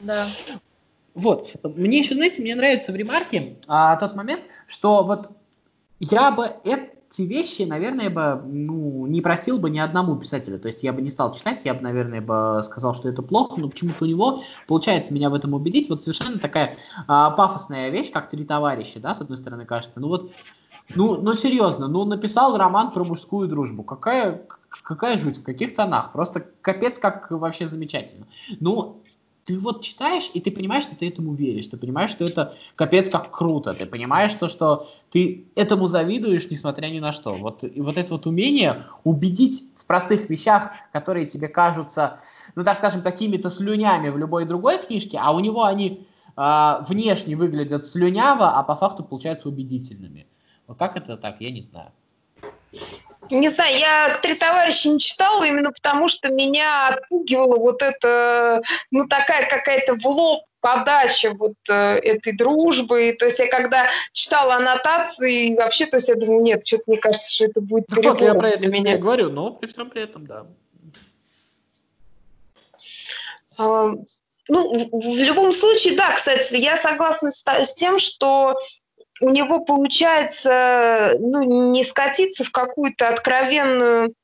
Да. 0.00 0.26
Вот. 1.14 1.54
Мне 1.62 1.98
еще, 1.98 2.14
знаете, 2.14 2.42
мне 2.42 2.54
нравится 2.54 2.92
в 2.92 2.96
ремарке 2.96 3.56
а, 3.68 3.96
тот 3.96 4.16
момент, 4.16 4.42
что 4.66 5.04
вот 5.04 5.30
я 6.00 6.32
бы 6.32 6.48
эти 6.64 7.22
вещи, 7.22 7.62
наверное, 7.62 8.10
бы 8.10 8.42
ну, 8.44 9.06
не 9.06 9.20
простил 9.20 9.58
бы 9.58 9.70
ни 9.70 9.78
одному 9.78 10.16
писателю. 10.16 10.58
То 10.58 10.68
есть 10.68 10.82
я 10.82 10.92
бы 10.92 11.02
не 11.02 11.10
стал 11.10 11.32
читать, 11.32 11.60
я 11.64 11.74
бы, 11.74 11.82
наверное, 11.82 12.20
бы 12.20 12.62
сказал, 12.64 12.94
что 12.94 13.08
это 13.08 13.22
плохо, 13.22 13.60
но 13.60 13.68
почему-то 13.68 14.04
у 14.04 14.08
него 14.08 14.42
получается 14.66 15.14
меня 15.14 15.30
в 15.30 15.34
этом 15.34 15.54
убедить. 15.54 15.88
Вот 15.88 16.02
совершенно 16.02 16.38
такая 16.38 16.76
а, 17.06 17.30
пафосная 17.30 17.90
вещь, 17.90 18.10
как 18.10 18.28
«Три 18.28 18.44
товарища», 18.44 18.98
да, 18.98 19.14
с 19.14 19.20
одной 19.20 19.38
стороны, 19.38 19.64
кажется. 19.64 20.00
Ну 20.00 20.08
вот, 20.08 20.32
ну, 20.94 21.20
ну 21.20 21.34
серьезно, 21.34 21.88
ну 21.88 22.04
написал 22.04 22.56
роман 22.56 22.92
про 22.92 23.04
мужскую 23.04 23.48
дружбу. 23.48 23.82
Какая, 23.82 24.46
какая 24.82 25.18
жуть, 25.18 25.38
в 25.38 25.44
каких 25.44 25.74
тонах? 25.74 26.12
Просто 26.12 26.46
капец, 26.60 26.98
как 26.98 27.30
вообще 27.30 27.66
замечательно. 27.66 28.26
Ну, 28.60 29.02
ты 29.44 29.58
вот 29.58 29.82
читаешь, 29.82 30.30
и 30.32 30.40
ты 30.40 30.50
понимаешь, 30.50 30.84
что 30.84 30.96
ты 30.96 31.08
этому 31.08 31.34
веришь, 31.34 31.66
ты 31.66 31.76
понимаешь, 31.76 32.10
что 32.10 32.24
это 32.24 32.54
капец 32.76 33.10
как 33.10 33.30
круто, 33.30 33.74
ты 33.74 33.86
понимаешь 33.86 34.32
то, 34.34 34.48
что 34.48 34.88
ты 35.10 35.46
этому 35.54 35.86
завидуешь, 35.86 36.50
несмотря 36.50 36.88
ни 36.88 36.98
на 36.98 37.12
что. 37.12 37.34
Вот, 37.34 37.62
и 37.64 37.80
вот 37.80 37.96
это 37.98 38.14
вот 38.14 38.26
умение 38.26 38.84
убедить 39.04 39.64
в 39.76 39.86
простых 39.86 40.30
вещах, 40.30 40.70
которые 40.92 41.26
тебе 41.26 41.48
кажутся, 41.48 42.20
ну 42.54 42.64
так 42.64 42.78
скажем, 42.78 43.02
какими-то 43.02 43.50
слюнями 43.50 44.08
в 44.08 44.18
любой 44.18 44.46
другой 44.46 44.78
книжке, 44.78 45.18
а 45.20 45.32
у 45.32 45.40
него 45.40 45.64
они 45.64 46.06
э, 46.36 46.84
внешне 46.88 47.36
выглядят 47.36 47.84
слюняво, 47.84 48.58
а 48.58 48.62
по 48.62 48.76
факту 48.76 49.04
получаются 49.04 49.48
убедительными. 49.48 50.26
Вот 50.66 50.78
как 50.78 50.96
это 50.96 51.16
так, 51.16 51.36
я 51.40 51.50
не 51.50 51.62
знаю. 51.62 51.92
Не 53.30 53.48
знаю, 53.48 53.78
я 53.78 54.18
«Три 54.22 54.34
товарища» 54.34 54.90
не 54.90 54.98
читала 54.98 55.44
именно 55.44 55.72
потому, 55.72 56.08
что 56.08 56.28
меня 56.30 56.88
отпугивала 56.88 57.56
вот 57.56 57.80
эта, 57.82 58.60
ну, 58.90 59.06
такая 59.06 59.48
какая-то 59.48 59.94
в 59.94 60.06
лоб 60.06 60.44
подача 60.60 61.34
вот 61.34 61.54
э, 61.68 61.98
этой 61.98 62.32
дружбы. 62.32 63.14
То 63.18 63.26
есть 63.26 63.38
я 63.38 63.48
когда 63.48 63.86
читала 64.12 64.54
аннотации, 64.54 65.54
вообще, 65.54 65.84
то 65.84 65.98
есть 65.98 66.08
я 66.08 66.14
думаю, 66.14 66.40
нет, 66.40 66.66
что-то 66.66 66.84
мне 66.86 66.98
кажется, 66.98 67.34
что 67.34 67.44
это 67.44 67.60
будет 67.60 67.86
так 67.86 68.02
вот, 68.02 68.20
я 68.20 68.34
про 68.34 68.48
это 68.48 68.66
меня 68.66 68.96
говорю, 68.96 69.30
но 69.30 69.52
при 69.52 69.68
всем 69.68 69.90
при 69.90 70.02
этом, 70.02 70.26
да. 70.26 70.46
А, 73.58 73.88
ну, 74.48 74.88
в, 74.88 75.16
в 75.16 75.18
любом 75.18 75.52
случае, 75.52 75.96
да, 75.96 76.12
кстати, 76.12 76.56
я 76.56 76.78
согласна 76.78 77.30
с, 77.30 77.44
с 77.46 77.74
тем, 77.74 77.98
что 77.98 78.56
у 79.20 79.30
него 79.30 79.60
получается 79.60 81.16
ну, 81.18 81.72
не 81.72 81.84
скатиться 81.84 82.44
в 82.44 82.50
какую-то 82.50 83.08
откровенную 83.08 84.14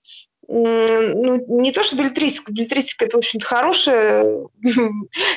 ну, 0.53 1.61
не 1.61 1.71
то 1.71 1.85
что 1.85 1.95
билетристика, 1.95 2.53
билетристика 2.53 3.05
это, 3.05 3.17
в 3.17 3.21
общем-то, 3.21 3.47
хорошая 3.47 4.49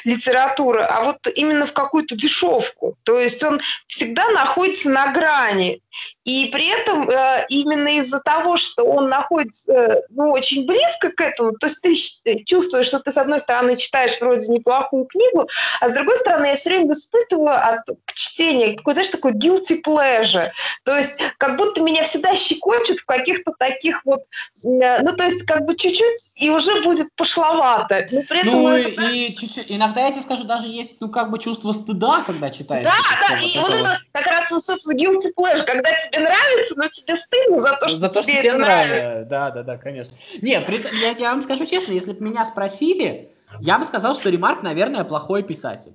литература, 0.06 0.88
а 0.88 1.04
вот 1.04 1.18
именно 1.36 1.68
в 1.68 1.74
какую-то 1.74 2.16
дешевку. 2.16 2.98
То 3.04 3.20
есть 3.20 3.44
он 3.44 3.62
всегда 3.86 4.28
находится 4.32 4.90
на 4.90 5.14
грани. 5.14 5.82
И 6.26 6.48
при 6.48 6.68
этом 6.68 7.10
э, 7.10 7.46
именно 7.50 7.98
из-за 8.00 8.20
того, 8.20 8.58
что 8.58 8.84
он 8.84 9.10
находится 9.10 10.04
ну, 10.10 10.32
очень 10.32 10.66
близко 10.66 11.10
к 11.10 11.22
этому, 11.22 11.54
то 11.54 11.68
есть 11.68 12.24
ты 12.24 12.44
чувствуешь, 12.46 12.88
что 12.88 13.00
ты, 13.00 13.12
с 13.12 13.18
одной 13.18 13.40
стороны, 13.40 13.76
читаешь 13.76 14.20
вроде 14.20 14.52
неплохую 14.52 15.06
книгу, 15.06 15.48
а 15.82 15.90
с 15.90 15.94
другой 15.94 16.18
стороны, 16.20 16.46
я 16.46 16.56
все 16.56 16.70
время 16.70 16.94
испытываю 16.94 17.56
от 17.56 17.82
чтения 18.14 18.76
какой-то, 18.78 19.02
знаешь, 19.02 19.10
такой 19.10 19.34
guilty 19.34 19.82
pleasure. 19.86 20.52
То 20.84 20.96
есть 20.96 21.20
как 21.38 21.58
будто 21.58 21.82
меня 21.82 22.04
всегда 22.04 22.36
щекочет 22.36 23.00
в 23.00 23.06
каких-то 23.06 23.52
таких 23.58 24.06
вот 24.06 24.22
э, 24.64 25.02
ну, 25.02 25.14
то 25.16 25.26
есть, 25.26 25.44
как 25.44 25.66
бы 25.66 25.76
чуть-чуть, 25.76 26.34
и 26.36 26.50
уже 26.50 26.82
будет 26.82 27.08
пошловато. 27.16 28.08
Но 28.12 28.22
при 28.24 28.40
этом 28.40 28.54
ну, 28.54 28.70
это... 28.70 29.02
и 29.02 29.36
чуть-чуть, 29.36 29.66
иногда, 29.68 30.02
я 30.02 30.12
тебе 30.12 30.22
скажу, 30.22 30.44
даже 30.46 30.68
есть, 30.68 30.94
ну, 31.00 31.10
как 31.10 31.32
бы 31.32 31.40
чувство 31.40 31.72
стыда, 31.72 32.24
когда 32.26 32.50
читаешь. 32.50 32.86
Да, 32.86 33.28
да, 33.28 33.40
и 33.40 33.58
вот 33.60 33.74
это 33.74 34.00
как 34.12 34.28
раз, 34.28 34.50
собственно, 34.50 34.96
guilty 34.96 35.32
pleasure, 35.38 35.64
когда 35.64 35.90
тебе 35.92 36.13
нравится, 36.20 36.76
но 36.78 36.88
тебе 36.88 37.16
стыдно 37.16 37.60
за 37.60 37.78
то, 37.78 37.88
что 37.88 38.00
за 38.00 38.10
то, 38.10 38.22
тебе 38.22 38.40
что 38.40 38.48
это 38.50 38.58
нравится. 38.58 38.94
нравится. 38.94 39.30
Да, 39.30 39.52
да, 39.52 39.64
да, 39.64 39.78
конечно. 39.78 40.16
Не, 40.42 40.60
при 40.62 40.78
я, 41.02 41.12
я 41.12 41.34
вам 41.34 41.44
скажу 41.44 41.66
честно, 41.66 41.92
если 41.92 42.14
бы 42.14 42.26
меня 42.26 42.46
спросили, 42.46 43.32
я 43.60 43.80
бы 43.80 43.86
сказал, 43.86 44.16
что 44.16 44.30
Ремарк, 44.30 44.64
наверное, 44.64 45.04
плохой 45.04 45.44
писатель. 45.44 45.94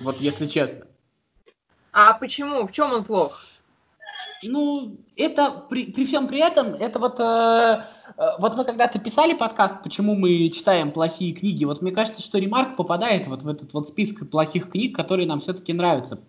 Вот 0.00 0.16
если 0.16 0.46
честно. 0.46 0.86
А 1.92 2.12
почему? 2.14 2.66
В 2.66 2.72
чем 2.72 2.92
он 2.92 3.04
плох? 3.04 3.42
Ну, 4.42 4.96
это 5.16 5.66
при, 5.68 5.92
при 5.92 6.04
всем 6.04 6.26
при 6.26 6.40
этом, 6.40 6.68
это 6.68 6.98
вот, 6.98 7.20
э, 7.20 7.84
э, 8.16 8.22
вот 8.38 8.54
вы 8.54 8.64
когда-то 8.64 8.98
писали 8.98 9.34
подкаст, 9.34 9.82
почему 9.82 10.14
мы 10.14 10.48
читаем 10.48 10.92
плохие 10.92 11.34
книги, 11.34 11.64
вот 11.64 11.82
мне 11.82 11.92
кажется, 11.92 12.22
что 12.22 12.38
Ремарк 12.38 12.76
попадает 12.76 13.26
вот 13.26 13.42
в 13.42 13.48
этот 13.48 13.74
вот 13.74 13.88
список 13.88 14.30
плохих 14.30 14.70
книг, 14.70 14.96
которые 14.96 15.28
нам 15.28 15.40
все-таки 15.40 15.72
нравятся. 15.72 16.20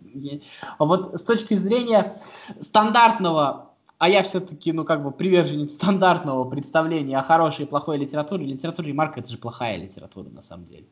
Вот 0.77 1.15
с 1.19 1.23
точки 1.23 1.55
зрения 1.55 2.17
стандартного 2.59 3.71
а 4.01 4.09
я 4.09 4.23
все-таки, 4.23 4.71
ну, 4.71 4.83
как 4.83 5.03
бы 5.03 5.11
приверженец 5.11 5.73
стандартного 5.73 6.49
представления 6.49 7.19
о 7.19 7.21
хорошей 7.21 7.65
и 7.65 7.67
плохой 7.67 7.99
литературе. 7.99 8.45
Литература 8.45 8.87
Ремарка 8.87 9.19
это 9.19 9.29
же 9.29 9.37
плохая 9.37 9.77
литература, 9.77 10.27
на 10.27 10.41
самом 10.41 10.65
деле. 10.65 10.87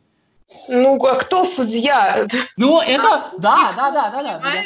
Ну, 0.68 1.06
а 1.06 1.16
кто 1.16 1.44
судья? 1.44 2.28
Ну, 2.58 2.82
это, 2.82 3.32
да, 3.38 3.74
да, 3.76 3.92
да, 3.92 4.10
да, 4.10 4.40
да. 4.40 4.54
Я, 4.54 4.64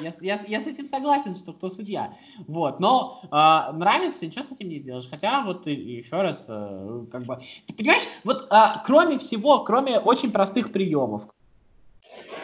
я, 0.00 0.12
я, 0.20 0.40
я 0.46 0.60
с 0.60 0.66
этим 0.66 0.86
согласен, 0.86 1.34
что 1.34 1.52
кто 1.52 1.68
судья. 1.68 2.14
Вот, 2.46 2.78
но 2.78 3.22
э, 3.24 3.72
нравится, 3.76 4.24
ничего 4.24 4.44
с 4.44 4.52
этим 4.52 4.68
не 4.68 4.78
сделаешь. 4.78 5.08
Хотя, 5.08 5.42
вот 5.44 5.66
еще 5.66 6.22
раз, 6.22 6.44
э, 6.48 7.04
как 7.10 7.24
бы, 7.24 7.42
ты 7.66 7.74
понимаешь, 7.74 8.04
вот 8.22 8.46
э, 8.50 8.56
кроме 8.84 9.18
всего, 9.18 9.64
кроме 9.64 9.98
очень 9.98 10.30
простых 10.30 10.72
приемов, 10.72 11.24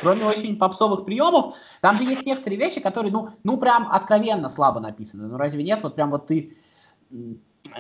кроме 0.01 0.25
очень 0.25 0.57
попсовых 0.57 1.05
приемов, 1.05 1.55
там 1.83 1.97
же 1.97 2.03
есть 2.05 2.27
некоторые 2.27 2.59
вещи, 2.59 2.81
которые, 2.81 3.13
ну, 3.13 3.31
ну, 3.45 3.59
прям 3.59 3.93
откровенно 3.93 4.49
слабо 4.49 4.81
написаны. 4.81 5.29
Ну, 5.29 5.37
разве 5.37 5.63
нет? 5.63 5.85
Вот 5.85 5.95
прям 5.95 6.11
вот 6.11 6.27
ты 6.27 6.57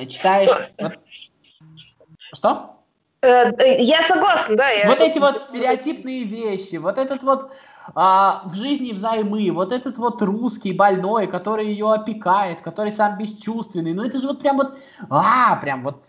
читаешь... 0.06 0.72
Вот... 0.78 0.98
Что? 2.34 2.81
Э, 3.22 3.52
э, 3.56 3.80
я 3.82 4.02
согласна, 4.02 4.56
да. 4.56 4.68
Я 4.70 4.88
вот 4.88 4.98
эти 4.98 5.18
вот 5.20 5.40
стереотипные 5.48 6.24
вещи, 6.24 6.76
вот 6.76 6.98
этот 6.98 7.22
вот 7.22 7.52
а, 7.94 8.42
в 8.44 8.54
жизни 8.54 8.92
взаймы, 8.92 9.50
вот 9.50 9.72
этот 9.72 9.98
вот 9.98 10.22
русский 10.22 10.72
больной, 10.72 11.26
который 11.26 11.66
ее 11.66 11.92
опекает, 11.92 12.60
который 12.60 12.92
сам 12.92 13.18
бесчувственный, 13.18 13.92
ну 13.92 14.04
это 14.04 14.18
же 14.18 14.28
вот 14.28 14.40
прям 14.40 14.56
вот, 14.56 14.78
а, 15.10 15.56
прям 15.56 15.82
вот 15.82 16.04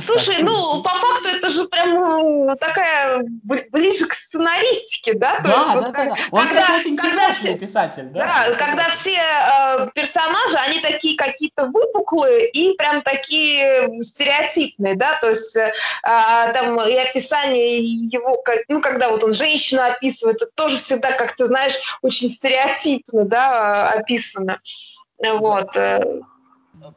Слушай, 0.00 0.36
такой. 0.36 0.42
ну 0.42 0.82
по 0.82 0.90
факту 0.90 1.28
это 1.28 1.50
же 1.50 1.64
прям 1.68 2.56
такая 2.56 3.24
ближе 3.24 4.06
к 4.06 4.14
сценаристике, 4.14 5.14
да? 5.14 5.36
То 5.36 5.42
да, 5.42 5.50
есть, 5.50 5.66
да, 5.66 5.74
вот, 5.74 5.92
да, 5.92 6.04
да. 6.04 6.16
Он, 6.30 6.46
когда, 6.46 6.76
очень 6.76 6.96
когда 6.96 7.32
все, 7.32 7.56
писатель, 7.56 8.10
да? 8.12 8.20
Да, 8.20 8.54
когда 8.56 8.90
все 8.90 9.18
э, 9.18 9.88
персонажи, 9.94 10.56
они 10.56 10.80
такие 10.80 11.16
какие-то 11.16 11.66
выпуклые 11.66 12.50
и 12.50 12.76
прям 12.76 13.02
такие 13.02 14.02
стереотипные, 14.02 14.94
да, 14.96 15.18
то 15.20 15.30
есть 15.30 15.56
э, 15.56 15.72
а, 16.02 16.52
там 16.52 16.80
и 16.80 16.94
описание 16.94 17.78
его, 17.84 18.42
ну 18.68 18.80
когда 18.80 19.10
вот 19.10 19.24
он 19.24 19.32
женщину 19.32 19.82
описывает, 19.82 20.42
это 20.42 20.50
тоже 20.54 20.71
тоже 20.72 20.82
всегда, 20.82 21.12
как 21.12 21.36
ты 21.36 21.46
знаешь, 21.46 21.74
очень 22.02 22.28
стереотипно 22.28 23.24
да, 23.24 23.90
описано. 23.90 24.60
Вот. 25.18 25.76
Э. 25.76 26.20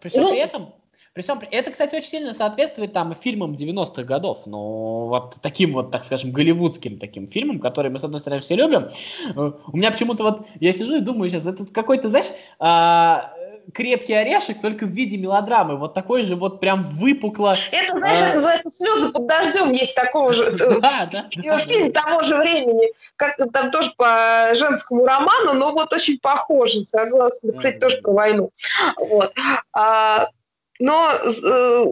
При 0.02 0.10
всем 0.10 0.24
ну, 0.24 0.30
при 0.30 0.40
этом, 0.40 0.74
при 1.14 1.22
всем, 1.22 1.40
это, 1.52 1.72
кстати, 1.72 1.96
очень 1.96 2.08
сильно 2.08 2.34
соответствует 2.34 2.94
там 2.94 3.14
фильмам 3.14 3.54
90-х 3.54 4.04
годов, 4.04 4.48
но 4.48 5.08
вот 5.08 5.36
таким 5.42 5.74
вот, 5.74 5.92
так 5.92 6.04
скажем, 6.04 6.32
голливудским 6.32 6.98
таким 6.98 7.28
фильмам, 7.28 7.60
которые 7.60 7.92
мы, 7.92 8.00
с 8.00 8.04
одной 8.04 8.20
стороны, 8.20 8.42
все 8.42 8.56
любим. 8.56 8.90
Э, 9.36 9.52
у 9.68 9.78
меня 9.78 9.92
почему-то 9.92 10.24
вот, 10.24 10.48
я 10.60 10.74
сижу 10.74 10.96
и 10.96 11.02
думаю 11.02 11.30
сейчас, 11.30 11.46
это 11.46 11.66
какой-то, 11.72 12.10
знаешь, 12.10 12.28
а, 12.60 13.34
крепкий 13.74 14.14
орешек, 14.14 14.62
только 14.62 14.86
в 14.86 14.90
виде 14.90 15.18
мелодрамы. 15.18 15.78
Вот 15.78 15.94
такой 15.94 16.24
же 16.24 16.36
вот 16.36 16.60
прям 16.60 16.84
выпукло. 16.84 17.58
Это, 17.72 17.98
знаешь, 17.98 18.20
а... 18.22 18.26
это 18.26 18.36
называется 18.36 18.72
«Слезы 18.72 19.10
под 19.10 19.28
дождем». 19.28 19.72
Есть 19.72 19.96
такого 19.96 20.34
же 20.34 20.46
э, 20.46 21.60
фильм 21.60 21.92
того 21.92 22.24
же 22.24 22.38
времени. 22.38 22.92
Как-то 23.16 23.48
там 23.48 23.72
тоже 23.72 23.94
по 23.98 24.52
женскому 24.54 25.06
роману, 25.06 25.54
но 25.54 25.72
вот 25.72 25.94
очень 25.94 26.20
похоже, 26.20 26.84
согласна. 26.84 27.54
Кстати, 27.54 27.78
тоже 27.80 27.98
про 28.02 28.12
войну. 28.12 28.52
Вот. 28.98 29.34
А, 29.74 30.30
но 30.80 31.12
э, 31.14 31.86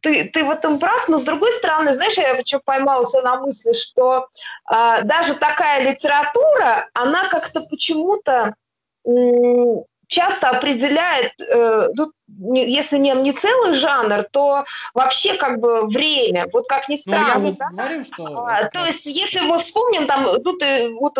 ты, 0.00 0.24
ты 0.30 0.44
в 0.44 0.50
этом 0.50 0.78
прав, 0.78 1.08
но 1.08 1.18
с 1.18 1.24
другой 1.24 1.52
стороны, 1.52 1.92
знаешь, 1.92 2.16
я 2.16 2.42
что 2.44 2.60
поймался 2.60 3.22
на 3.22 3.40
мысли, 3.40 3.72
что 3.72 4.28
э, 4.70 5.02
даже 5.04 5.34
такая 5.34 5.90
литература, 5.90 6.88
она 6.94 7.28
как-то 7.28 7.60
почему-то 7.68 8.54
часто 10.12 10.50
определяет, 10.50 11.32
э, 11.40 11.88
ну, 11.96 12.12
если 12.54 12.98
не, 12.98 13.12
не 13.12 13.32
целый 13.32 13.72
жанр, 13.72 14.24
то 14.30 14.64
вообще 14.94 15.34
как 15.34 15.58
бы 15.58 15.86
время. 15.86 16.46
Вот 16.52 16.68
как 16.68 16.88
ни 16.88 16.96
странно. 16.96 17.38
Ну, 17.38 17.44
я 17.44 17.50
вот 17.50 17.58
да? 17.58 17.68
говорю, 17.70 18.04
что... 18.04 18.44
А, 18.46 18.68
то 18.68 18.84
есть, 18.84 19.06
если 19.06 19.40
мы 19.40 19.58
вспомним, 19.58 20.06
там, 20.06 20.24
ну, 20.44 20.52
ты, 20.52 20.92
вот, 20.94 21.14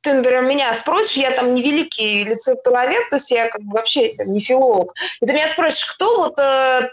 ты, 0.00 0.14
например, 0.14 0.42
меня 0.42 0.72
спросишь, 0.74 1.16
я 1.16 1.32
там 1.32 1.54
не 1.54 1.62
великий 1.62 2.24
литературовед, 2.24 3.10
то 3.10 3.16
есть 3.16 3.30
я 3.30 3.48
как 3.48 3.62
бы 3.62 3.74
вообще 3.74 4.12
там, 4.16 4.28
не 4.28 4.40
филолог. 4.40 4.94
И 5.20 5.26
ты 5.26 5.32
меня 5.32 5.48
спросишь, 5.48 5.84
кто 5.84 6.18
вот 6.18 6.38
э, 6.38 6.90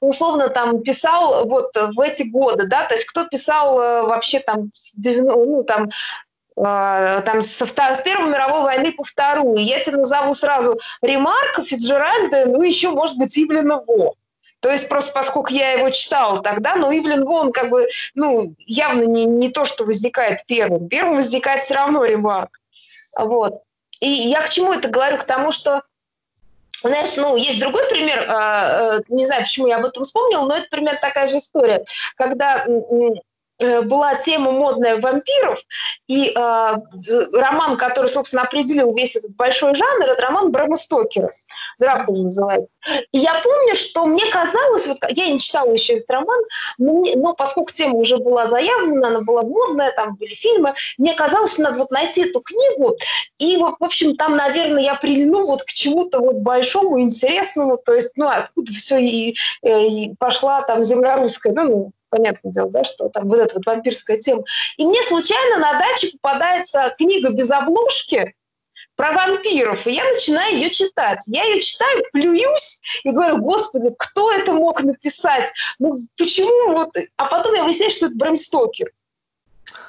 условно 0.00 0.48
там 0.48 0.82
писал 0.82 1.46
вот 1.46 1.74
в 1.74 2.00
эти 2.00 2.22
годы, 2.22 2.66
да, 2.66 2.84
то 2.84 2.94
есть 2.94 3.04
кто 3.04 3.24
писал 3.24 3.80
э, 3.80 4.02
вообще 4.02 4.40
там, 4.40 4.70
ну, 4.96 5.62
там 5.62 5.88
э, 5.88 5.90
там 6.62 7.42
со, 7.42 7.66
с 7.66 8.02
Первой 8.02 8.30
мировой 8.30 8.62
войны 8.62 8.92
по 8.92 9.02
Вторую. 9.02 9.58
Я 9.58 9.80
тебе 9.80 9.98
назову 9.98 10.34
сразу 10.34 10.78
Ремарка, 11.00 11.64
Фиджеральда, 11.64 12.46
ну 12.46 12.62
еще, 12.62 12.90
может 12.90 13.16
быть, 13.16 13.36
Ивлена 13.38 13.80
Во. 13.86 14.14
То 14.60 14.70
есть 14.70 14.88
просто 14.88 15.12
поскольку 15.12 15.52
я 15.52 15.72
его 15.72 15.88
читала 15.88 16.42
тогда, 16.42 16.76
но 16.76 16.92
Ивлен 16.92 17.24
Вон 17.24 17.50
как 17.50 17.70
бы, 17.70 17.88
ну, 18.14 18.54
явно 18.58 19.04
не, 19.04 19.24
не 19.24 19.48
то, 19.48 19.64
что 19.64 19.84
возникает 19.84 20.44
первым. 20.46 20.88
Первым 20.88 21.16
возникает 21.16 21.62
все 21.62 21.74
равно 21.74 22.04
Ремарк. 22.04 22.60
Вот. 23.18 23.62
И 24.00 24.08
я 24.08 24.42
к 24.42 24.50
чему 24.50 24.72
это 24.72 24.88
говорю? 24.88 25.16
К 25.16 25.24
тому, 25.24 25.52
что 25.52 25.82
знаешь, 26.82 27.16
ну, 27.16 27.36
есть 27.36 27.60
другой 27.60 27.86
пример, 27.88 28.24
а, 28.28 28.96
э, 28.96 29.00
не 29.08 29.26
знаю, 29.26 29.42
почему 29.42 29.66
я 29.66 29.76
об 29.76 29.84
этом 29.84 30.04
вспомнила, 30.04 30.46
но 30.46 30.56
это 30.56 30.66
пример 30.70 30.98
такая 30.98 31.26
же 31.26 31.38
история, 31.38 31.84
когда 32.16 32.66
была 33.60 34.14
тема 34.16 34.52
модная 34.52 35.00
вампиров, 35.00 35.60
и 36.08 36.32
э, 36.34 36.74
роман, 37.32 37.76
который, 37.76 38.08
собственно, 38.08 38.42
определил 38.42 38.94
весь 38.94 39.16
этот 39.16 39.34
большой 39.36 39.74
жанр, 39.74 40.06
это 40.06 40.22
роман 40.22 40.50
Брэма 40.50 40.76
Стокера, 40.76 41.30
«Дракула» 41.78 42.24
называется. 42.24 42.74
И 43.12 43.18
я 43.18 43.40
помню, 43.42 43.76
что 43.76 44.06
мне 44.06 44.26
казалось, 44.26 44.86
вот 44.86 44.98
я 45.10 45.28
не 45.28 45.38
читала 45.38 45.72
еще 45.72 45.94
этот 45.94 46.10
роман, 46.10 46.40
но, 46.78 46.94
мне, 46.94 47.16
но 47.16 47.34
поскольку 47.34 47.72
тема 47.72 47.96
уже 47.96 48.18
была 48.18 48.46
заявлена, 48.46 49.08
она 49.08 49.20
была 49.20 49.42
модная, 49.42 49.92
там 49.92 50.16
были 50.16 50.34
фильмы, 50.34 50.74
мне 50.98 51.14
казалось, 51.14 51.52
что 51.52 51.62
надо 51.62 51.78
вот 51.78 51.90
найти 51.90 52.22
эту 52.22 52.40
книгу, 52.40 52.96
и, 53.38 53.56
вот, 53.56 53.76
в 53.78 53.84
общем, 53.84 54.16
там, 54.16 54.36
наверное, 54.36 54.82
я 54.82 54.94
прильну 54.94 55.46
вот 55.46 55.62
к 55.62 55.68
чему-то 55.68 56.20
вот 56.20 56.36
большому, 56.36 57.00
интересному, 57.00 57.76
то 57.76 57.94
есть, 57.94 58.12
ну, 58.16 58.28
откуда 58.28 58.72
все 58.72 58.98
и, 58.98 59.36
э, 59.62 59.86
и 59.86 60.14
пошла 60.18 60.62
там 60.62 60.84
земля 60.84 61.16
русская, 61.16 61.52
ну, 61.52 61.92
понятное 62.10 62.52
дело, 62.52 62.70
да, 62.70 62.84
что 62.84 63.08
там 63.08 63.28
вот 63.28 63.38
эта 63.38 63.54
вот 63.54 63.66
вампирская 63.66 64.18
тема. 64.18 64.44
И 64.76 64.84
мне 64.84 65.02
случайно 65.02 65.58
на 65.58 65.78
даче 65.78 66.10
попадается 66.20 66.94
книга 66.98 67.30
без 67.30 67.50
обложки 67.50 68.34
про 68.96 69.12
вампиров, 69.12 69.86
и 69.86 69.92
я 69.92 70.04
начинаю 70.04 70.54
ее 70.54 70.68
читать. 70.68 71.20
Я 71.26 71.44
ее 71.44 71.62
читаю, 71.62 72.04
плююсь 72.12 72.80
и 73.02 73.10
говорю, 73.10 73.38
господи, 73.38 73.94
кто 73.98 74.30
это 74.30 74.52
мог 74.52 74.82
написать? 74.82 75.50
Ну, 75.78 75.94
почему 76.18 76.74
вот... 76.74 76.90
А 77.16 77.26
потом 77.26 77.54
я 77.54 77.64
выясняю, 77.64 77.90
что 77.90 78.06
это 78.06 78.16
Брэм 78.16 78.36
Стокер. 78.36 78.92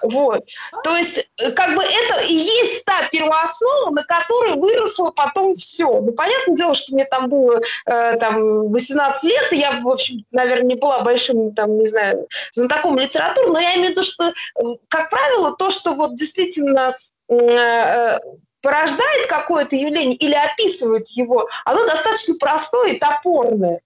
Вот. 0.01 0.43
То 0.83 0.95
есть, 0.95 1.29
э, 1.37 1.51
как 1.51 1.75
бы 1.75 1.83
это 1.83 2.21
и 2.21 2.33
есть 2.33 2.85
та 2.85 3.07
первооснова, 3.11 3.91
на 3.91 4.03
которой 4.03 4.55
выросло 4.55 5.11
потом 5.11 5.55
все. 5.55 6.01
Ну, 6.01 6.11
понятное 6.11 6.55
дело, 6.55 6.75
что 6.75 6.93
мне 6.93 7.05
там 7.05 7.29
было 7.29 7.61
э, 7.85 8.17
там 8.17 8.69
18 8.69 9.23
лет, 9.23 9.53
и 9.53 9.57
я, 9.57 9.79
в 9.81 9.87
общем, 9.87 10.25
наверное, 10.31 10.65
не 10.65 10.75
была 10.75 11.01
большим, 11.01 11.53
там, 11.53 11.77
не 11.77 11.87
знаю, 11.87 12.27
знатоком 12.51 12.97
литературы, 12.97 13.49
но 13.49 13.59
я 13.59 13.75
имею 13.75 13.89
в 13.89 13.91
виду, 13.91 14.03
что, 14.03 14.29
э, 14.29 14.61
как 14.87 15.09
правило, 15.09 15.55
то, 15.55 15.69
что 15.69 15.93
вот 15.93 16.15
действительно 16.15 16.97
э, 17.29 17.35
э, 17.35 18.19
порождает 18.61 19.27
какое-то 19.27 19.75
явление 19.75 20.15
или 20.15 20.35
описывает 20.35 21.07
его, 21.09 21.47
оно 21.65 21.85
достаточно 21.85 22.35
простое 22.39 22.93
и 22.93 22.99
топорное. 22.99 23.81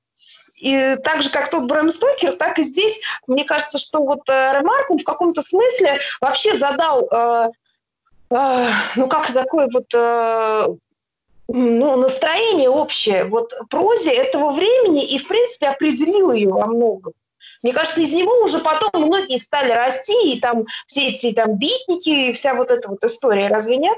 И 0.58 0.96
так 1.04 1.22
же, 1.22 1.30
как 1.30 1.50
тот 1.50 1.66
Брэм 1.66 1.90
Стокер, 1.90 2.36
так 2.38 2.60
и 2.60 2.64
здесь, 2.64 3.00
мне 3.28 3.44
кажется, 3.44 3.78
что 3.78 4.00
вот 4.00 4.30
э, 4.30 4.54
Ремарк 4.58 4.90
в 4.90 5.04
каком-то 5.04 5.42
смысле 5.42 6.00
вообще 6.22 6.58
задал, 6.58 7.08
э, 7.12 7.50
э, 8.32 8.70
ну, 8.96 9.08
как 9.08 9.32
такое 9.32 9.70
вот... 9.72 9.94
Э, 9.94 10.68
ну, 11.48 11.96
настроение 11.96 12.70
общее, 12.70 13.26
вот 13.26 13.54
прозе 13.70 14.12
этого 14.12 14.50
времени 14.50 15.06
и, 15.06 15.20
в 15.20 15.28
принципе, 15.28 15.68
определил 15.68 16.32
ее 16.32 16.50
во 16.50 16.66
многом. 16.66 17.14
Мне 17.62 17.72
кажется, 17.72 18.02
из 18.02 18.14
него 18.14 18.44
уже 18.44 18.60
потом 18.60 18.90
многие 19.04 19.38
стали 19.38 19.72
расти, 19.72 20.34
и 20.34 20.40
там 20.40 20.66
все 20.88 21.10
эти 21.10 21.32
там 21.34 21.58
битники, 21.58 22.30
и 22.30 22.34
вся 22.34 22.56
вот 22.56 22.72
эта 22.72 22.90
вот 22.90 23.04
история, 23.04 23.48
разве 23.48 23.78
нет? 23.78 23.98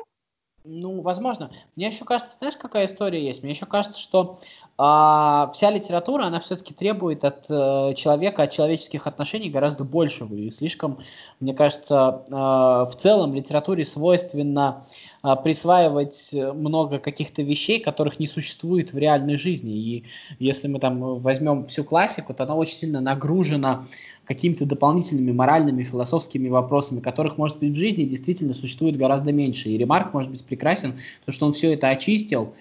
Ну, 0.66 1.02
возможно. 1.02 1.52
Мне 1.78 1.88
еще 1.88 2.04
кажется, 2.04 2.36
знаешь, 2.38 2.58
какая 2.58 2.88
история 2.88 3.26
есть? 3.26 3.42
Мне 3.42 3.54
еще 3.54 3.66
кажется, 3.66 4.00
что 4.00 4.42
а 4.80 5.50
вся 5.56 5.72
литература, 5.72 6.26
она 6.26 6.40
все-таки 6.40 6.72
требует 6.72 7.26
от 7.26 7.46
э, 7.50 7.96
человека, 7.96 8.44
от 8.44 8.52
человеческих 8.52 9.08
отношений 9.08 9.50
гораздо 9.50 9.84
большего. 9.84 10.36
И 10.36 10.52
слишком, 10.52 11.00
мне 11.40 11.56
кажется, 11.56 12.22
э, 12.28 12.32
в 12.32 12.94
целом 12.96 13.34
литературе 13.34 13.86
свойственно 13.86 14.86
э, 15.24 15.36
присваивать 15.44 16.30
много 16.32 17.00
каких-то 17.00 17.42
вещей, 17.42 17.80
которых 17.80 18.20
не 18.20 18.28
существует 18.28 18.94
в 18.94 19.00
реальной 19.00 19.38
жизни. 19.38 19.74
И 19.74 20.04
если 20.38 20.68
мы 20.68 20.78
там 20.78 21.18
возьмем 21.18 21.66
всю 21.66 21.84
классику, 21.84 22.36
то 22.36 22.44
она 22.44 22.54
очень 22.54 22.76
сильно 22.76 23.02
нагружена 23.02 23.88
какими-то 24.26 24.68
дополнительными 24.68 25.32
моральными, 25.32 25.84
философскими 25.84 26.50
вопросами, 26.50 27.00
которых, 27.00 27.40
может 27.40 27.58
быть, 27.58 27.72
в 27.72 27.78
жизни 27.78 28.04
действительно 28.04 28.54
существует 28.54 28.96
гораздо 28.96 29.32
меньше. 29.32 29.70
И 29.70 29.78
ремарк 29.78 30.14
может 30.14 30.30
быть 30.30 30.44
прекрасен, 30.46 31.00
потому 31.22 31.34
что 31.34 31.46
он 31.48 31.54
все 31.54 31.74
это 31.74 31.88
очистил, 31.88 32.54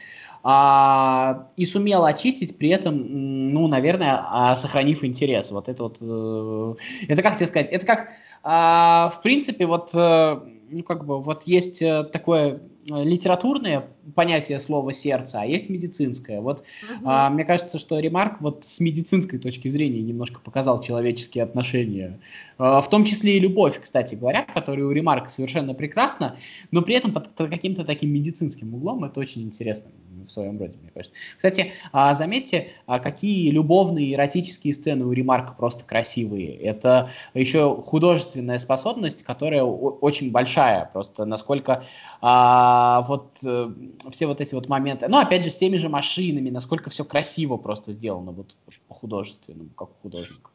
а, 0.49 1.49
и 1.57 1.67
сумел 1.67 2.05
очистить 2.05 2.57
при 2.57 2.69
этом, 2.69 3.53
ну, 3.53 3.67
наверное, 3.67 4.25
а, 4.31 4.55
сохранив 4.55 5.03
интерес. 5.03 5.51
Вот 5.51 5.69
это 5.69 5.83
вот, 5.83 5.99
э, 6.01 6.75
это 7.09 7.23
как 7.25 7.35
тебе 7.37 7.49
сказать, 7.49 7.69
это 7.69 7.85
как, 7.85 8.11
а, 8.45 9.11
в 9.13 9.23
принципе, 9.23 9.67
вот, 9.67 9.91
э, 9.93 10.41
ну, 10.71 10.85
как 10.85 11.05
бы, 11.05 11.21
вот 11.21 11.43
есть 11.49 11.83
э, 11.83 12.05
такое 12.05 12.61
литературное 12.87 13.85
понятие 14.15 14.61
слова 14.61 14.93
сердце, 14.93 15.41
а 15.41 15.45
есть 15.45 15.69
медицинское. 15.69 16.41
Вот 16.41 16.61
угу. 16.61 17.01
а, 17.05 17.29
мне 17.31 17.45
кажется, 17.45 17.79
что 17.79 17.99
Ремарк 17.99 18.41
вот 18.41 18.65
с 18.65 18.81
медицинской 18.81 19.39
точки 19.39 19.69
зрения 19.69 20.03
немножко 20.03 20.41
показал 20.41 20.81
человеческие 20.81 21.45
отношения, 21.45 22.21
а, 22.59 22.81
в 22.81 22.89
том 22.89 23.05
числе 23.05 23.37
и 23.37 23.41
любовь, 23.41 23.81
кстати 23.83 24.15
говоря, 24.15 24.43
которая 24.43 24.87
у 24.87 24.93
Ремарка 24.93 25.31
совершенно 25.31 25.75
прекрасна, 25.75 26.37
но 26.71 26.83
при 26.83 26.95
этом 26.95 27.13
под, 27.13 27.35
под 27.35 27.51
каким-то 27.51 27.85
таким 27.85 28.13
медицинским 28.13 28.75
углом 28.75 29.05
это 29.05 29.21
очень 29.21 29.43
интересно 29.43 29.91
в 30.25 30.31
своем 30.31 30.59
роде, 30.59 30.75
мне 30.81 30.91
кажется. 30.93 31.17
Кстати, 31.37 31.73
а, 31.93 32.15
заметьте, 32.15 32.69
а, 32.87 32.99
какие 32.99 33.51
любовные 33.51 34.15
эротические 34.15 34.75
сцены 34.75 35.05
у 35.05 35.13
Ремарка 35.13 35.55
просто 35.55 35.85
красивые. 35.85 36.55
Это 36.57 37.11
еще 37.35 37.77
художественная 37.77 38.59
способность, 38.59 39.23
которая 39.23 39.63
очень 39.65 40.31
большая, 40.31 40.91
просто 40.93 41.25
насколько 41.25 41.85
а, 42.21 43.03
вот 43.03 43.33
э, 43.45 43.71
все 44.11 44.27
вот 44.27 44.41
эти 44.41 44.55
вот 44.55 44.69
моменты. 44.69 45.09
Ну, 45.09 45.19
опять 45.19 45.45
же, 45.45 45.51
с 45.51 45.57
теми 45.57 45.77
же 45.77 45.89
машинами, 45.89 46.51
насколько 46.51 46.91
все 46.91 47.05
красиво 47.05 47.57
просто 47.57 47.93
сделано, 47.93 48.33
вот 48.33 48.55
по 48.89 48.95
художественному, 48.95 49.71
как 49.71 49.91
у 49.91 50.03
художника. 50.03 50.51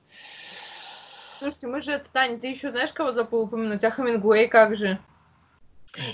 Слушайте, 1.40 1.68
мы 1.68 1.82
же, 1.82 2.04
Таня, 2.14 2.38
ты 2.38 2.48
еще 2.48 2.72
знаешь, 2.72 2.94
кого 2.94 3.12
забыл 3.12 3.42
упомянуть? 3.42 3.84
А 3.84 3.92
Хемингуэй 3.92 4.48
как 4.48 4.76
же? 4.76 5.00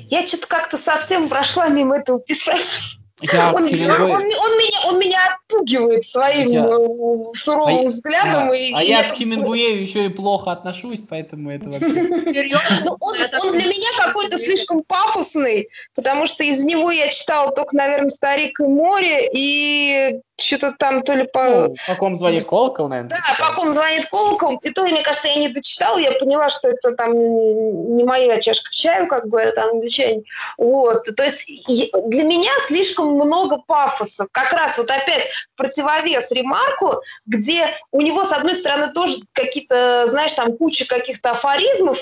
Я 0.06 0.26
что-то 0.26 0.48
как-то 0.48 0.78
совсем 0.78 1.30
прошла 1.30 1.68
мимо 1.68 1.98
этого 1.98 2.20
писать. 2.20 3.00
Я 3.20 3.52
он, 3.52 3.68
Хемингуэй... 3.68 4.12
он, 4.12 4.22
он, 4.22 4.58
меня, 4.58 4.80
он 4.86 5.00
меня 5.00 5.20
отпугивает 5.34 6.06
своим 6.06 6.52
я... 6.52 6.66
Э, 6.66 7.34
суровым 7.34 7.80
а 7.80 7.84
взглядом. 7.84 8.52
А, 8.52 8.56
и, 8.56 8.72
а 8.72 8.84
я 8.84 9.10
к 9.10 9.16
Хемингуэю 9.16 9.82
еще 9.82 10.06
и 10.06 10.10
плохо 10.10 10.52
отношусь, 10.52 11.02
поэтому 11.08 11.52
это 11.52 11.68
вообще... 11.70 11.90
Серьезно? 12.32 12.82
Ну, 12.86 12.98
он, 13.00 13.16
он 13.18 13.52
для 13.54 13.66
меня 13.66 13.90
какой-то 14.06 14.38
слишком 14.38 14.84
пафосный, 14.84 15.68
потому 15.96 16.28
что 16.28 16.44
из 16.44 16.64
него 16.64 16.92
я 16.92 17.08
читала 17.08 17.52
только, 17.52 17.76
наверное, 17.76 18.10
«Старик 18.10 18.60
и 18.60 18.64
море» 18.64 19.28
и 19.34 20.22
что-то 20.40 20.74
там 20.78 21.04
то 21.04 21.14
ли 21.14 21.24
по... 21.24 21.44
Ну, 21.44 21.76
по 21.88 21.96
ком 21.96 22.18
звонит 22.18 22.46
колокол, 22.46 22.88
наверное. 22.88 23.10
Да, 23.10 23.48
по 23.48 23.54
ком 23.56 23.74
звонит 23.74 24.06
колокол. 24.06 24.58
И 24.58 24.70
то, 24.70 24.84
мне 24.84 25.02
кажется, 25.02 25.28
я 25.28 25.36
не 25.36 25.50
дочитала, 25.50 25.98
я 25.98 26.12
поняла, 26.12 26.50
что 26.50 26.70
это 26.70 26.92
там 26.92 27.14
не 27.14 28.04
моя 28.04 28.40
чашка 28.40 28.70
чаю, 28.72 29.08
как 29.08 29.28
говорят 29.28 29.58
англичане. 29.58 30.24
Вот. 30.58 31.04
То 31.16 31.24
есть 31.24 31.46
для 31.68 32.24
меня 32.24 32.52
слишком 32.68 33.10
много 33.14 33.58
пафоса. 33.58 34.28
Как 34.32 34.54
раз 34.54 34.78
вот 34.78 34.92
опять 34.92 35.28
противовес 35.56 36.32
ремарку, 36.32 37.02
где 37.26 37.70
у 37.92 38.02
него, 38.02 38.24
с 38.24 38.32
одной 38.32 38.54
стороны, 38.54 38.94
тоже 38.94 39.18
какие-то, 39.34 40.06
знаешь, 40.08 40.34
там 40.34 40.56
куча 40.56 40.86
каких-то 40.86 41.32
афоризмов 41.32 41.98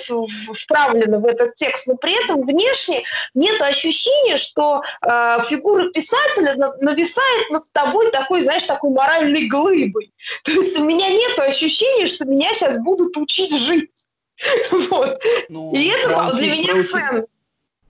вправлены 0.53 1.19
в 1.19 1.25
этот 1.25 1.55
текст, 1.55 1.87
но 1.87 1.95
при 1.95 2.21
этом 2.23 2.43
внешне 2.43 3.03
нет 3.33 3.61
ощущения, 3.61 4.37
что 4.37 4.81
э, 5.01 5.37
фигура 5.47 5.89
писателя 5.91 6.55
нависает 6.81 7.49
над 7.49 7.63
тобой 7.71 8.11
так 8.11 8.24
такой, 8.25 8.41
знаешь, 8.41 8.63
такой 8.63 8.89
моральной 8.89 9.47
глыбой. 9.47 10.11
То 10.43 10.51
есть 10.51 10.77
у 10.77 10.83
меня 10.83 11.09
нет 11.09 11.39
ощущения, 11.39 12.07
что 12.07 12.25
меня 12.25 12.53
сейчас 12.53 12.79
будут 12.79 13.15
учить 13.17 13.55
жить. 13.55 13.91
Вот. 14.89 15.21
Ну, 15.47 15.71
И 15.73 15.87
это 15.87 16.33
для 16.35 16.51
меня 16.51 16.83
ценно 16.83 17.25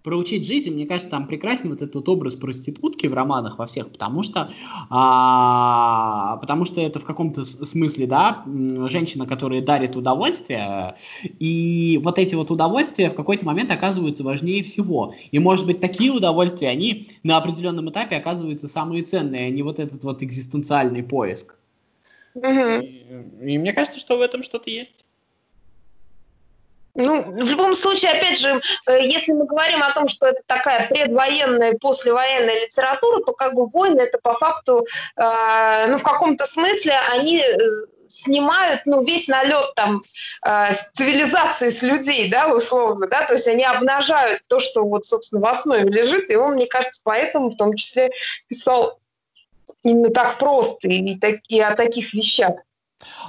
проучить 0.05 0.45
жизнь, 0.45 0.71
мне 0.71 0.85
кажется, 0.85 1.09
там 1.09 1.25
прекрасен 1.25 1.71
вот 1.71 1.81
этот 1.81 2.07
образ 2.07 2.35
проститутки 2.35 3.07
в 3.07 3.13
романах 3.15 3.57
во 3.57 3.65
всех, 3.65 3.89
потому 3.91 4.21
что, 4.21 4.51
а, 4.91 6.37
потому 6.37 6.63
что 6.65 6.79
это 6.79 6.99
в 6.99 7.05
каком-то 7.05 7.43
смысле, 7.43 8.05
да, 8.05 8.43
женщина, 8.87 9.25
которая 9.25 9.61
дарит 9.61 9.95
удовольствие, 9.95 10.95
и 11.39 11.99
вот 12.03 12.19
эти 12.19 12.35
вот 12.35 12.51
удовольствия 12.51 13.09
в 13.09 13.15
какой-то 13.15 13.47
момент 13.47 13.71
оказываются 13.71 14.23
важнее 14.23 14.63
всего. 14.63 15.15
И, 15.31 15.39
может 15.39 15.65
быть, 15.65 15.79
такие 15.79 16.11
удовольствия, 16.11 16.69
они 16.69 17.09
на 17.23 17.37
определенном 17.37 17.89
этапе 17.89 18.15
оказываются 18.15 18.67
самые 18.67 19.03
ценные, 19.03 19.47
а 19.47 19.49
не 19.49 19.63
вот 19.63 19.79
этот 19.79 20.03
вот 20.03 20.21
экзистенциальный 20.21 21.01
поиск. 21.01 21.55
Угу. 22.35 22.45
И, 22.45 23.53
и 23.53 23.57
мне 23.57 23.73
кажется, 23.73 23.99
что 23.99 24.17
в 24.17 24.21
этом 24.21 24.43
что-то 24.43 24.69
есть. 24.69 25.04
Ну, 26.95 27.23
в 27.23 27.43
любом 27.43 27.75
случае, 27.75 28.11
опять 28.11 28.39
же, 28.39 28.61
э, 28.87 29.05
если 29.05 29.33
мы 29.33 29.45
говорим 29.45 29.83
о 29.83 29.91
том, 29.91 30.07
что 30.07 30.27
это 30.27 30.41
такая 30.45 30.87
предвоенная, 30.87 31.77
послевоенная 31.77 32.65
литература, 32.65 33.21
то 33.21 33.33
как 33.33 33.53
бы 33.53 33.67
войны 33.67 33.99
это 33.99 34.17
по 34.17 34.33
факту, 34.33 34.85
э, 35.17 35.87
ну, 35.87 35.97
в 35.97 36.03
каком-то 36.03 36.45
смысле 36.45 36.97
они 37.11 37.39
э, 37.39 37.57
снимают, 38.07 38.81
ну, 38.85 39.03
весь 39.03 39.27
налет 39.27 39.75
там 39.75 40.03
э, 40.45 40.73
цивилизации, 40.93 41.69
с 41.69 41.81
людей, 41.81 42.29
да, 42.29 42.47
условно, 42.47 43.07
да, 43.07 43.25
то 43.25 43.33
есть 43.33 43.47
они 43.49 43.65
обнажают 43.65 44.41
то, 44.47 44.61
что 44.61 44.85
вот, 44.85 45.05
собственно, 45.05 45.41
в 45.41 45.45
основе 45.45 45.89
лежит, 45.89 46.31
и 46.31 46.35
он, 46.37 46.55
мне 46.55 46.67
кажется, 46.67 47.01
поэтому 47.03 47.49
в 47.49 47.57
том 47.57 47.75
числе 47.75 48.09
писал 48.47 48.99
именно 49.83 50.11
так 50.11 50.37
просто 50.37 50.87
и, 50.87 51.17
так, 51.17 51.35
и 51.49 51.59
о 51.59 51.75
таких 51.75 52.13
вещах. 52.13 52.55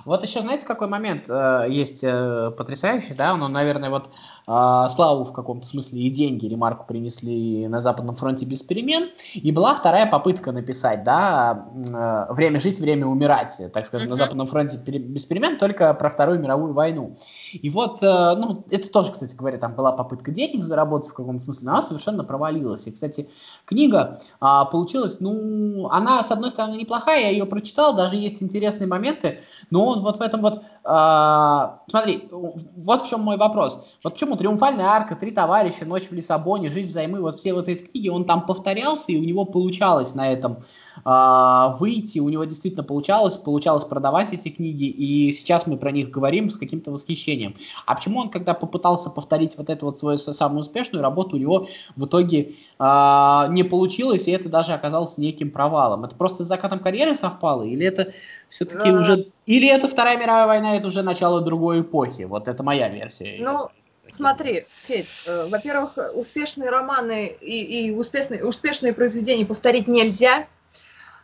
Вот 0.05 0.23
еще, 0.23 0.41
знаете, 0.41 0.67
какой 0.67 0.89
момент 0.89 1.25
э, 1.29 1.67
есть 1.69 2.03
э, 2.03 2.51
потрясающий, 2.57 3.15
да, 3.15 3.35
он, 3.35 3.53
наверное, 3.53 3.91
вот 3.91 4.11
э, 4.47 4.87
славу 4.91 5.25
в 5.25 5.33
каком-то 5.33 5.67
смысле 5.67 6.01
и 6.01 6.11
деньги 6.11 6.47
ремарку 6.47 6.87
принесли 6.87 7.69
на 7.69 7.81
Западном 7.81 8.17
фронте 8.17 8.47
без 8.47 8.63
перемен, 8.63 9.11
и 9.35 9.53
была 9.53 9.75
вторая 9.75 10.07
попытка 10.07 10.53
написать, 10.53 11.05
да, 11.05 11.69
э, 11.75 12.33
время 12.33 12.61
жить, 12.61 12.79
время 12.79 13.07
умирать, 13.07 13.61
так 13.73 13.87
скажем, 13.87 14.09
mm-hmm. 14.09 14.11
на 14.11 14.17
Западном 14.17 14.47
фронте 14.47 14.79
без 14.79 15.25
перемен, 15.27 15.59
только 15.59 15.93
про 15.95 16.11
Вторую 16.11 16.41
мировую 16.41 16.73
войну. 16.73 17.17
И 17.53 17.71
вот, 17.71 18.03
э, 18.03 18.35
ну, 18.37 18.65
это 18.71 18.91
тоже, 18.91 19.13
кстати 19.13 19.35
говоря, 19.35 19.59
там 19.59 19.75
была 19.75 19.93
попытка 19.93 20.31
денег 20.31 20.65
заработать 20.65 21.11
в 21.11 21.15
каком-то 21.15 21.45
смысле, 21.45 21.67
но 21.67 21.73
она 21.73 21.83
совершенно 21.83 22.25
провалилась. 22.25 22.87
И, 22.87 22.93
кстати, 22.93 23.29
книга 23.65 24.21
э, 24.41 24.47
получилась, 24.71 25.21
ну, 25.21 25.89
она, 25.91 26.23
с 26.23 26.31
одной 26.31 26.51
стороны, 26.51 26.77
неплохая, 26.77 27.23
я 27.23 27.31
ее 27.31 27.47
прочитал, 27.47 27.95
даже 27.97 28.17
есть 28.17 28.43
интересные 28.43 28.87
моменты, 28.87 29.41
но 29.71 30.01
вот 30.01 30.19
в 30.19 30.21
этом 30.21 30.43
вот, 30.43 30.63
э, 30.87 31.91
смотри, 31.91 32.29
вот 32.31 33.03
в 33.03 33.09
чем 33.09 33.21
мой 33.21 33.37
вопрос. 33.37 33.87
Вот 34.05 34.13
почему 34.13 34.37
«Триумфальная 34.37 34.87
арка», 34.87 35.17
«Три 35.17 35.31
товарища», 35.31 35.85
«Ночь 35.85 36.05
в 36.05 36.13
Лиссабоне», 36.13 36.71
«Жизнь 36.71 36.89
взаймы», 36.89 37.21
вот 37.21 37.37
все 37.37 37.53
вот 37.53 37.69
эти 37.69 37.85
книги, 37.85 38.09
он 38.09 38.25
там 38.25 38.47
повторялся, 38.47 39.13
и 39.13 39.19
у 39.19 39.25
него 39.25 39.45
получалось 39.45 40.15
на 40.15 40.31
этом 40.31 40.59
э, 41.05 41.77
выйти, 41.79 42.19
у 42.21 42.29
него 42.29 42.45
действительно 42.45 42.85
получалось, 42.85 43.37
получалось 43.37 43.85
продавать 43.85 44.33
эти 44.33 44.49
книги, 44.49 44.85
и 44.85 45.33
сейчас 45.33 45.67
мы 45.67 45.77
про 45.77 45.91
них 45.91 46.11
говорим 46.11 46.51
с 46.51 46.57
каким-то 46.57 46.93
восхищением. 46.93 47.57
А 47.87 47.95
почему 47.95 48.21
он, 48.21 48.31
когда 48.31 48.55
попытался 48.55 49.11
повторить 49.11 49.57
вот 49.59 49.71
эту 49.71 49.87
вот 49.87 49.99
свою 49.99 50.19
самую 50.19 50.61
успешную 50.61 51.03
работу, 51.03 51.37
у 51.37 51.39
него 51.39 51.69
в 51.97 52.07
итоге 52.07 52.55
э, 52.79 53.47
не 53.51 53.65
получилось, 53.65 54.29
и 54.29 54.31
это 54.31 54.49
даже 54.49 54.73
оказалось 54.73 55.19
неким 55.19 55.51
провалом? 55.51 56.05
Это 56.05 56.15
просто 56.17 56.45
с 56.45 56.49
закатом 56.49 56.79
карьеры 56.79 57.15
совпало, 57.15 57.63
или 57.63 57.85
это 57.85 58.13
все-таки 58.49 58.91
да. 58.91 58.99
уже... 58.99 59.29
Или 59.47 59.69
это 59.69 59.89
Вторая 59.89 60.19
мировая 60.19 60.47
война, 60.47 60.77
это 60.77 60.89
уже 60.89 61.03
начало 61.03 61.41
другой 61.41 61.83
эпохи? 61.83 62.23
Вот 62.23 62.49
это 62.49 62.63
моя 62.63 62.89
версия. 62.89 63.37
Ну, 63.41 63.71
Смотри, 64.13 64.65
Федь, 64.85 65.25
э, 65.27 65.47
во-первых, 65.49 65.99
успешные 66.15 66.71
романы 66.71 67.27
и, 67.27 67.89
и 67.89 67.91
успешные, 67.91 68.45
успешные 68.45 68.93
произведения 68.93 69.45
повторить 69.45 69.89
нельзя, 69.89 70.47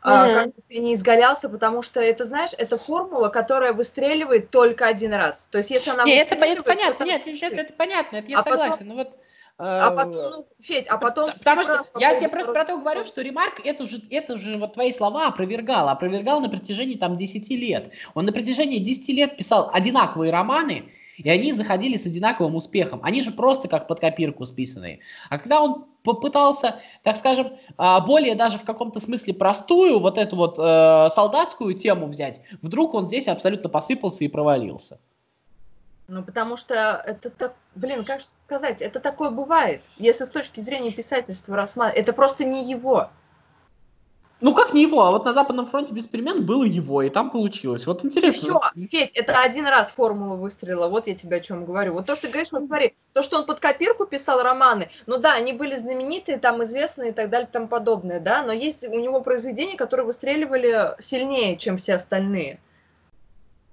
mm-hmm. 0.02 0.34
как 0.34 0.46
бы 0.46 0.62
ты 0.68 0.78
не 0.78 0.94
изгалялся, 0.94 1.48
потому 1.48 1.82
что 1.82 2.00
это, 2.00 2.24
знаешь, 2.24 2.50
это 2.58 2.76
формула, 2.76 3.28
которая 3.28 3.72
выстреливает 3.72 4.50
только 4.50 4.86
один 4.86 5.14
раз. 5.14 5.48
То 5.50 5.58
есть, 5.58 5.70
если 5.70 5.90
она 5.90 6.04
Нет, 6.04 6.32
это, 6.32 6.44
это 6.44 6.62
понятно, 6.62 7.04
нет, 7.04 7.22
это, 7.24 7.54
это 7.54 7.72
понятно, 7.72 8.16
это 8.16 8.30
я 8.30 8.38
а 8.40 8.42
согласен. 8.42 8.72
Потом... 8.72 8.88
Ну, 8.88 8.94
вот, 8.96 9.10
а 9.58 9.92
э, 9.92 9.96
потом, 9.96 10.12
ну, 10.12 10.46
Федь, 10.60 10.86
а 10.88 10.98
потом... 10.98 11.26
Потому 11.26 11.62
что 11.62 11.86
я 11.98 12.18
тебе 12.18 12.28
просто 12.28 12.52
про 12.52 12.64
то 12.64 12.78
говорю, 12.78 13.04
что 13.04 13.22
Ремарк 13.22 13.60
это 13.64 13.86
же, 13.86 14.02
это 14.10 14.38
же 14.38 14.58
вот 14.58 14.72
твои 14.72 14.92
слова 14.92 15.28
опровергал, 15.28 15.88
опровергал 15.88 16.40
на 16.40 16.48
протяжении 16.48 16.96
там 16.96 17.16
10 17.16 17.48
лет. 17.50 17.92
Он 18.14 18.24
на 18.24 18.32
протяжении 18.32 18.78
10 18.78 19.08
лет 19.10 19.36
писал 19.36 19.70
одинаковые 19.72 20.32
романы, 20.32 20.84
и 21.16 21.28
они 21.28 21.52
заходили 21.52 21.96
с 21.96 22.06
одинаковым 22.06 22.56
успехом. 22.56 23.00
Они 23.02 23.22
же 23.22 23.30
просто 23.30 23.68
как 23.68 23.86
под 23.86 24.00
копирку 24.00 24.46
списанные. 24.46 25.00
А 25.28 25.38
когда 25.38 25.62
он 25.62 25.84
попытался, 26.02 26.80
так 27.02 27.16
скажем, 27.16 27.52
а, 27.76 28.00
более 28.00 28.34
даже 28.34 28.58
в 28.58 28.64
каком-то 28.64 28.98
смысле 28.98 29.34
простую 29.34 30.00
вот 30.00 30.18
эту 30.18 30.36
вот 30.36 30.58
э, 30.58 31.08
солдатскую 31.14 31.74
тему 31.74 32.06
взять, 32.06 32.40
вдруг 32.60 32.94
он 32.94 33.06
здесь 33.06 33.28
абсолютно 33.28 33.68
посыпался 33.70 34.24
и 34.24 34.28
провалился. 34.28 34.98
Ну, 36.12 36.22
потому 36.22 36.58
что 36.58 37.02
это 37.06 37.30
так, 37.30 37.54
блин, 37.74 38.04
как 38.04 38.20
сказать, 38.44 38.82
это 38.82 39.00
такое 39.00 39.30
бывает. 39.30 39.80
Если 39.96 40.26
с 40.26 40.28
точки 40.28 40.60
зрения 40.60 40.92
писательства 40.92 41.56
рассматривать, 41.56 42.02
это 42.02 42.12
просто 42.12 42.44
не 42.44 42.70
его. 42.70 43.08
Ну 44.42 44.52
как 44.52 44.74
не 44.74 44.82
его, 44.82 45.00
а 45.04 45.10
вот 45.10 45.24
на 45.24 45.32
Западном 45.32 45.64
фронте 45.64 45.94
без 45.94 46.06
перемен 46.06 46.44
было 46.44 46.64
его, 46.64 47.00
и 47.00 47.08
там 47.08 47.30
получилось. 47.30 47.86
Вот 47.86 48.04
интересно. 48.04 48.60
Все, 48.74 48.88
Федь, 48.90 49.12
это 49.14 49.40
один 49.40 49.66
раз 49.66 49.90
формула 49.90 50.36
выстрела, 50.36 50.88
вот 50.88 51.06
я 51.06 51.14
тебе 51.14 51.38
о 51.38 51.40
чем 51.40 51.64
говорю. 51.64 51.94
Вот 51.94 52.04
то, 52.04 52.14
что 52.14 52.26
ты 52.26 52.32
говоришь, 52.32 52.52
вот 52.52 52.66
смотри, 52.66 52.94
то, 53.14 53.22
что 53.22 53.38
он 53.38 53.46
под 53.46 53.60
копирку 53.60 54.04
писал 54.04 54.42
романы, 54.42 54.90
ну 55.06 55.16
да, 55.16 55.32
они 55.32 55.54
были 55.54 55.76
знаменитые, 55.76 56.36
там 56.36 56.62
известные 56.64 57.12
и 57.12 57.14
так 57.14 57.30
далее, 57.30 57.48
там 57.50 57.68
подобное, 57.68 58.20
да, 58.20 58.42
но 58.42 58.52
есть 58.52 58.84
у 58.86 58.98
него 58.98 59.22
произведения, 59.22 59.78
которые 59.78 60.04
выстреливали 60.04 60.94
сильнее, 61.00 61.56
чем 61.56 61.78
все 61.78 61.94
остальные. 61.94 62.60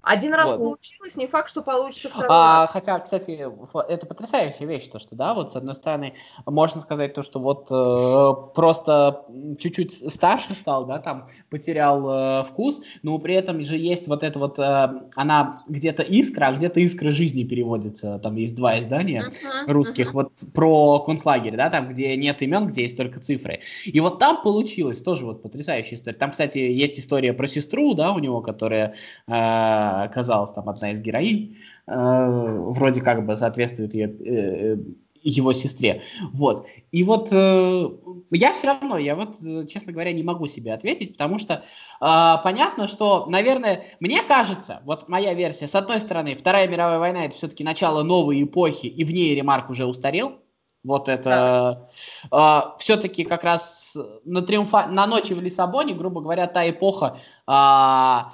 Один 0.02 0.34
раз 0.34 0.50
вот. 0.50 0.58
получилось, 0.58 1.16
не 1.16 1.26
факт, 1.26 1.50
что 1.50 1.62
получится 1.62 2.08
второй 2.08 2.28
а, 2.30 2.62
раз. 2.62 2.70
Хотя, 2.70 2.98
кстати, 3.00 3.46
это 3.88 4.06
потрясающая 4.06 4.66
вещь, 4.66 4.88
то, 4.88 4.98
что, 4.98 5.14
да, 5.14 5.34
вот 5.34 5.52
с 5.52 5.56
одной 5.56 5.74
стороны, 5.74 6.14
можно 6.46 6.80
сказать 6.80 7.12
то, 7.12 7.22
что 7.22 7.38
вот 7.38 7.68
э, 7.70 8.54
просто 8.54 9.24
чуть-чуть 9.58 10.12
старше 10.12 10.54
стал, 10.54 10.86
да, 10.86 10.98
там, 10.98 11.26
потерял 11.50 12.08
э, 12.08 12.44
вкус, 12.44 12.80
но 13.02 13.18
при 13.18 13.34
этом 13.34 13.62
же 13.64 13.76
есть 13.76 14.08
вот 14.08 14.22
это 14.22 14.38
вот, 14.38 14.58
э, 14.58 14.88
она 15.16 15.62
где-то 15.68 16.02
искра, 16.02 16.46
а 16.46 16.52
где-то 16.52 16.80
искра 16.80 17.12
жизни 17.12 17.44
переводится, 17.44 18.18
там 18.18 18.36
есть 18.36 18.54
два 18.54 18.80
издания 18.80 19.30
uh-huh, 19.30 19.70
русских, 19.70 20.10
uh-huh. 20.10 20.14
вот 20.14 20.32
про 20.54 21.00
концлагерь, 21.00 21.56
да, 21.56 21.68
там, 21.68 21.88
где 21.90 22.16
нет 22.16 22.40
имен, 22.40 22.68
где 22.68 22.82
есть 22.84 22.96
только 22.96 23.20
цифры. 23.20 23.60
И 23.84 24.00
вот 24.00 24.18
там 24.18 24.42
получилось 24.42 25.02
тоже 25.02 25.26
вот 25.26 25.42
потрясающая 25.42 25.98
история. 25.98 26.16
Там, 26.16 26.30
кстати, 26.30 26.58
есть 26.58 26.98
история 26.98 27.32
про 27.34 27.46
сестру, 27.46 27.94
да, 27.94 28.12
у 28.12 28.18
него, 28.18 28.40
которая 28.40 28.94
э, 29.26 29.89
оказалась 29.90 30.52
там 30.52 30.68
одна 30.68 30.92
из 30.92 31.00
героинь, 31.00 31.56
э, 31.86 31.92
вроде 31.92 33.00
как 33.00 33.26
бы 33.26 33.36
соответствует 33.36 33.94
ее, 33.94 34.08
э, 34.08 34.76
его 35.22 35.52
сестре. 35.52 36.02
Вот. 36.32 36.66
И 36.92 37.02
вот 37.04 37.28
э, 37.32 37.88
я 38.30 38.52
все 38.52 38.68
равно, 38.68 38.98
я 38.98 39.16
вот, 39.16 39.36
честно 39.68 39.92
говоря, 39.92 40.12
не 40.12 40.22
могу 40.22 40.46
себе 40.46 40.72
ответить, 40.72 41.12
потому 41.12 41.38
что 41.38 41.54
э, 42.00 42.34
понятно, 42.42 42.88
что, 42.88 43.26
наверное, 43.26 43.84
мне 44.00 44.22
кажется, 44.22 44.80
вот 44.84 45.08
моя 45.08 45.34
версия, 45.34 45.68
с 45.68 45.74
одной 45.74 46.00
стороны, 46.00 46.34
Вторая 46.34 46.68
мировая 46.68 46.98
война 46.98 47.26
это 47.26 47.34
все-таки 47.34 47.64
начало 47.64 48.02
новой 48.02 48.42
эпохи, 48.42 48.86
и 48.86 49.04
в 49.04 49.12
ней 49.12 49.34
ремарк 49.34 49.70
уже 49.70 49.86
устарел. 49.86 50.38
Вот 50.82 51.10
это 51.10 51.90
э, 52.32 52.60
все-таки 52.78 53.24
как 53.24 53.44
раз 53.44 53.96
на, 54.24 54.40
триумфа... 54.40 54.86
на 54.86 55.06
ночи 55.06 55.34
в 55.34 55.40
Лиссабоне, 55.40 55.94
грубо 55.94 56.22
говоря, 56.22 56.46
та 56.46 56.68
эпоха 56.68 57.18
э, 57.46 58.30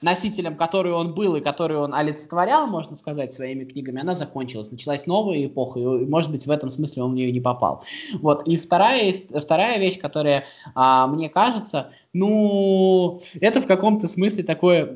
носителем, 0.00 0.56
который 0.56 0.92
он 0.92 1.14
был 1.14 1.36
и 1.36 1.40
который 1.40 1.76
он 1.76 1.94
олицетворял, 1.94 2.66
можно 2.66 2.96
сказать, 2.96 3.32
своими 3.32 3.64
книгами, 3.64 4.00
она 4.00 4.14
закончилась. 4.14 4.70
Началась 4.70 5.06
новая 5.06 5.46
эпоха, 5.46 5.80
и, 5.80 6.06
может 6.06 6.30
быть, 6.30 6.46
в 6.46 6.50
этом 6.50 6.70
смысле 6.70 7.02
он 7.02 7.12
в 7.12 7.14
нее 7.14 7.32
не 7.32 7.40
попал. 7.40 7.84
Вот. 8.20 8.46
И 8.46 8.56
вторая, 8.56 9.12
вторая 9.12 9.78
вещь, 9.78 9.98
которая 9.98 10.44
а, 10.74 11.06
мне 11.06 11.28
кажется, 11.28 11.90
ну, 12.12 13.20
это 13.40 13.60
в 13.60 13.66
каком-то 13.66 14.08
смысле 14.08 14.44
такое 14.44 14.86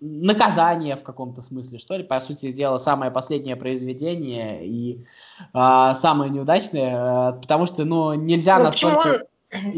наказание 0.00 0.96
в 0.96 1.02
каком-то 1.02 1.40
смысле, 1.40 1.78
что 1.78 1.96
ли. 1.96 2.04
По 2.04 2.20
сути 2.20 2.52
дела, 2.52 2.78
самое 2.78 3.10
последнее 3.10 3.56
произведение 3.56 4.66
и 4.66 5.04
а, 5.52 5.94
самое 5.94 6.30
неудачное, 6.30 6.94
а, 6.94 7.32
потому 7.32 7.66
что, 7.66 7.84
ну, 7.84 8.14
нельзя 8.14 8.58
ну, 8.58 8.64
настолько... 8.64 9.26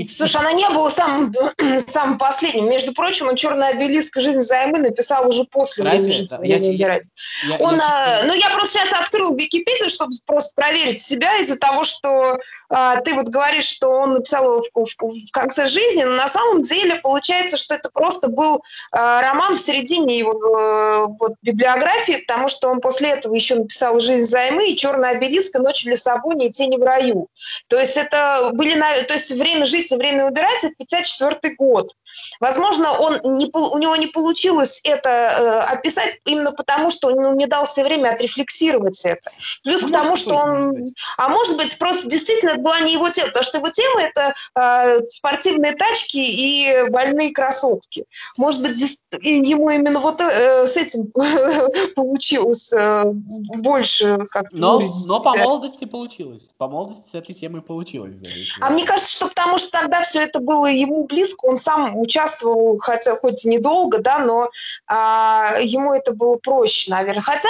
Слушай, 0.09 0.37
она 0.37 0.53
не 0.53 0.69
была 0.69 0.91
самым, 0.91 1.35
самым 1.89 2.19
последним. 2.19 2.69
Между 2.69 2.93
прочим, 2.93 3.29
он 3.29 3.37
«Черный 3.37 3.69
обелиск. 3.69 4.21
Жизнь 4.21 4.41
взаймы» 4.41 4.79
написал 4.79 5.27
уже 5.27 5.45
после 5.45 5.85
Разве 5.85 6.13
«Жизнь 6.13 6.29
я, 6.43 6.59
я, 6.59 7.01
я, 7.47 7.57
он, 7.59 7.77
я, 7.77 7.83
а, 7.83 8.23
ну, 8.25 8.35
я 8.35 8.51
просто 8.51 8.79
сейчас 8.79 9.01
открыл 9.01 9.35
Википедию, 9.35 9.89
чтобы 9.89 10.13
просто 10.27 10.53
проверить 10.55 11.01
себя 11.01 11.39
из-за 11.39 11.57
того, 11.57 11.85
что 11.85 12.39
а, 12.69 13.01
ты 13.01 13.15
вот 13.15 13.29
говоришь, 13.29 13.65
что 13.65 13.89
он 13.89 14.15
написал 14.15 14.45
его 14.45 14.63
в, 14.63 14.87
в, 14.87 15.29
в 15.29 15.31
конце 15.33 15.67
жизни, 15.67 16.03
но 16.03 16.17
на 16.17 16.29
самом 16.29 16.63
деле 16.63 16.97
получается, 16.97 17.57
что 17.57 17.75
это 17.75 17.89
просто 17.91 18.29
был 18.29 18.63
а, 18.91 19.23
роман 19.23 19.57
в 19.57 19.61
середине 19.61 20.19
его 20.19 20.33
а, 20.55 21.07
вот, 21.07 21.33
библиографии, 21.41 22.25
потому 22.27 22.49
что 22.49 22.69
он 22.69 22.83
после 22.83 23.11
этого 23.11 23.35
еще 23.35 23.55
написал 23.55 24.01
«Жизнь 24.01 24.25
взаймы» 24.25 24.71
и 24.71 24.77
«Черный 24.77 25.11
обелиск» 25.11 25.55
«Ночь 25.59 25.85
в 25.85 25.89
Лиссабоне» 25.89 26.49
и 26.49 26.53
«Тени 26.53 26.77
в 26.77 26.83
раю». 26.83 27.29
То 27.69 27.79
есть 27.79 27.97
это 27.97 28.51
были, 28.53 28.75
то 29.05 29.15
есть 29.15 29.33
время 29.33 29.62
время 29.63 29.67
жить 29.67 29.93
и 29.93 29.97
время 29.97 30.27
убирать, 30.27 30.65
это 30.65 30.75
54 30.77 31.55
год. 31.57 31.95
Возможно, 32.41 32.93
он 32.93 33.21
не, 33.37 33.51
у 33.53 33.79
него 33.79 33.97
не 33.97 34.07
получилось 34.07 34.81
это 34.85 35.09
э, 35.11 35.61
описать 35.73 36.19
именно 36.25 36.53
потому, 36.53 36.91
что 36.91 37.09
он 37.09 37.37
не 37.37 37.47
дал 37.47 37.67
себе 37.67 37.87
время 37.87 38.11
отрефлексировать 38.11 39.05
это. 39.05 39.31
Плюс 39.65 39.83
ну, 39.83 39.89
к 39.89 39.93
тому, 39.93 40.17
что 40.17 40.35
он... 40.37 40.95
А 41.17 41.29
может 41.29 41.57
быть, 41.57 41.77
просто 41.79 42.09
действительно 42.09 42.51
это 42.51 42.61
была 42.61 42.81
не 42.81 42.93
его 42.93 43.11
тема, 43.11 43.29
потому 43.29 43.45
что 43.45 43.59
его 43.59 43.69
тема– 43.71 44.03
это 44.03 44.35
э, 44.59 45.09
спортивные 45.09 45.73
тачки 45.73 46.19
и 46.19 46.89
больные 46.91 47.33
красотки. 47.33 48.05
Может 48.37 48.63
быть, 48.63 48.77
здесь 48.77 48.99
ему 49.21 49.71
именно 49.71 50.01
вот 50.01 50.21
э, 50.21 50.67
с 50.67 50.77
этим 50.77 51.11
получилось 51.95 52.73
э, 52.73 53.05
больше 53.07 54.19
как-то... 54.31 54.57
Но, 54.57 54.81
но 55.07 55.21
по 55.21 55.37
молодости 55.37 55.85
получилось. 55.85 56.51
По 56.59 56.69
молодости 56.69 57.09
с 57.09 57.15
этой 57.15 57.35
темой 57.35 57.63
получилось. 57.63 58.19
А 58.61 58.71
мне 58.71 58.85
кажется, 58.85 59.13
что 59.13 59.29
потому 59.29 59.59
что 59.59 59.71
тогда 59.71 60.03
все 60.03 60.21
это 60.21 60.41
было 60.41 60.67
ему 60.67 61.05
близко, 61.05 61.47
он 61.47 61.57
сам 61.57 61.97
участвовал, 62.03 62.79
хотя 62.79 63.17
хоть 63.17 63.45
и 63.45 63.49
недолго, 63.49 63.99
да, 63.99 64.19
но 64.19 64.51
а, 64.87 65.57
ему 65.61 65.95
это 65.95 66.13
было 66.13 66.37
проще, 66.37 66.91
наверное. 66.91 67.23
Хотя, 67.23 67.49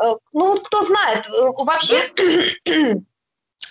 э, 0.00 0.14
ну 0.32 0.48
вот 0.48 0.66
кто 0.66 0.82
знает, 0.82 1.26
э, 1.28 1.50
вообще 1.56 2.10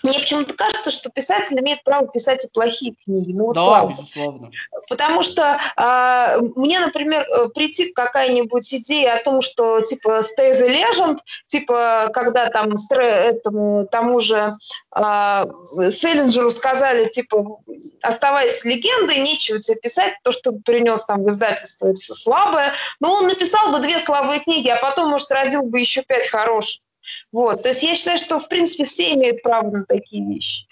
мне 0.04 0.20
почему-то 0.20 0.54
кажется, 0.54 0.92
что 0.92 1.10
писатель 1.10 1.58
имеет 1.60 1.84
право 1.84 2.08
писать 2.08 2.44
и 2.44 2.50
плохие 2.50 2.94
книги. 2.94 3.32
Ну, 3.32 3.46
вот 3.46 3.56
да, 3.56 3.66
правда. 3.66 3.94
безусловно. 3.94 4.52
Потому 4.90 5.24
что 5.24 5.58
э, 5.78 6.42
мне, 6.58 6.80
например, 6.80 7.22
э, 7.22 7.48
прийти 7.48 7.92
какая-нибудь 7.94 8.74
идея 8.74 9.16
о 9.16 9.24
том, 9.24 9.42
что 9.42 9.80
типа 9.80 10.20
Stay 10.20 10.60
the 10.60 10.68
Legend, 10.68 11.20
типа 11.48 12.10
когда 12.14 12.50
там 12.50 12.74
этому 12.92 13.88
тому 13.88 14.20
же 14.20 14.54
э, 14.94 15.46
Селлинджеру 15.92 16.52
сказали, 16.52 17.06
типа, 17.06 17.62
оставайся 18.02 18.68
легендой, 18.68 19.20
нечего 19.20 19.60
тебе 19.62 19.78
писать, 19.78 20.16
то, 20.24 20.34
что 20.34 20.52
принес 20.52 21.06
там 21.06 21.24
в 21.24 21.30
издательство, 21.30 21.88
это 21.88 22.02
все 22.02 22.14
слабое. 22.14 22.74
Но 23.00 23.14
он 23.14 23.28
написал 23.28 23.72
бы 23.72 23.80
две 23.80 24.00
слабые 24.00 24.42
книги, 24.42 24.68
а 24.68 24.82
потом, 24.82 25.12
может, 25.12 25.32
родил 25.32 25.64
бы 25.64 25.80
еще 25.80 26.02
пять 26.02 26.28
хороших. 26.28 26.82
Вот, 27.32 27.64
то 27.64 27.70
есть 27.70 27.84
я 27.84 27.96
считаю, 27.96 28.18
что, 28.18 28.40
в 28.40 28.48
принципе, 28.48 28.86
все 28.86 29.14
имеют 29.14 29.42
право 29.42 29.70
на 29.70 29.86
такие 29.86 30.26
вещи. 30.26 30.66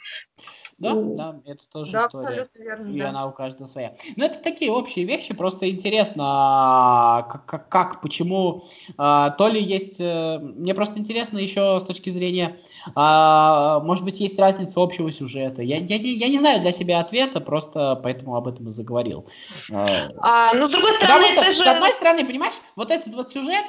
Да, 0.82 0.96
да, 0.96 1.36
это 1.46 1.62
тоже 1.72 1.92
да, 1.92 2.08
история. 2.08 2.50
Верно, 2.56 2.90
и 2.90 3.00
да. 3.00 3.10
она 3.10 3.28
у 3.28 3.32
каждого 3.32 3.68
своя. 3.68 3.94
Но 4.16 4.26
это 4.26 4.40
такие 4.40 4.72
общие 4.72 5.06
вещи, 5.06 5.34
просто 5.36 5.70
интересно, 5.70 6.24
а, 6.26 7.22
как, 7.24 7.46
как, 7.46 7.70
как 7.70 8.02
почему, 8.02 8.64
а, 8.98 9.30
то 9.30 9.48
ли 9.48 9.62
есть, 9.62 10.00
э, 10.00 10.40
мне 10.40 10.74
просто 10.74 11.00
интересно 11.00 11.38
еще 11.38 11.80
с 11.80 11.84
точки 11.84 12.10
зрения, 12.10 12.58
а, 12.96 13.80
может 13.82 14.04
быть, 14.04 14.20
есть 14.20 14.40
разница 14.40 14.82
общего 14.82 15.12
сюжета. 15.12 15.62
Я, 15.62 15.78
я, 15.78 15.98
я 15.98 16.28
не 16.28 16.40
знаю 16.40 16.62
для 16.62 16.72
себя 16.72 17.00
ответа, 17.00 17.42
просто 17.42 18.00
поэтому 18.02 18.36
об 18.36 18.48
этом 18.48 18.70
и 18.70 18.72
заговорил. 18.72 19.28
А, 19.72 20.54
ну, 20.56 20.68
с 20.68 20.72
другой 20.72 20.94
стороны, 20.94 21.28
Потому 21.28 21.44
что, 21.44 21.52
же... 21.52 21.64
с 21.64 21.68
одной 21.68 21.92
стороны, 21.92 22.26
понимаешь, 22.26 22.56
вот 22.76 22.90
этот 22.90 23.14
вот 23.14 23.32
сюжет, 23.32 23.66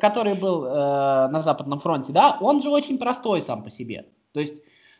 который 0.00 0.34
был 0.34 0.64
э, 0.64 1.28
на 1.28 1.42
Западном 1.42 1.80
фронте, 1.80 2.12
да, 2.12 2.36
он 2.40 2.60
же 2.60 2.70
очень 2.70 2.98
простой 2.98 3.42
сам 3.42 3.62
по 3.62 3.70
себе. 3.70 4.06
То 4.32 4.40
есть, 4.40 4.54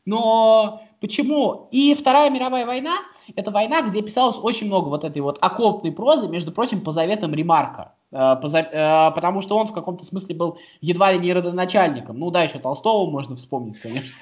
но 0.04 0.82
почему? 1.00 1.68
И 1.70 1.94
Вторая 1.94 2.30
мировая 2.30 2.66
война, 2.66 2.96
это 3.36 3.50
война, 3.50 3.82
где 3.82 4.02
писалось 4.02 4.38
очень 4.40 4.66
много 4.66 4.88
вот 4.88 5.04
этой 5.04 5.22
вот 5.22 5.38
окопной 5.40 5.92
прозы, 5.92 6.28
между 6.28 6.52
прочим, 6.52 6.80
по 6.80 6.92
заветам 6.92 7.34
Ремарка. 7.34 7.94
Э, 8.12 8.36
э, 8.42 9.10
потому 9.14 9.40
что 9.40 9.56
он 9.56 9.66
в 9.66 9.72
каком-то 9.72 10.04
смысле 10.04 10.34
был 10.34 10.58
едва 10.80 11.12
ли 11.12 11.18
не 11.18 11.32
родоначальником. 11.32 12.18
Ну 12.18 12.30
да, 12.30 12.42
еще 12.42 12.58
Толстого 12.58 13.10
можно 13.10 13.36
вспомнить, 13.36 13.78
конечно. 13.80 14.14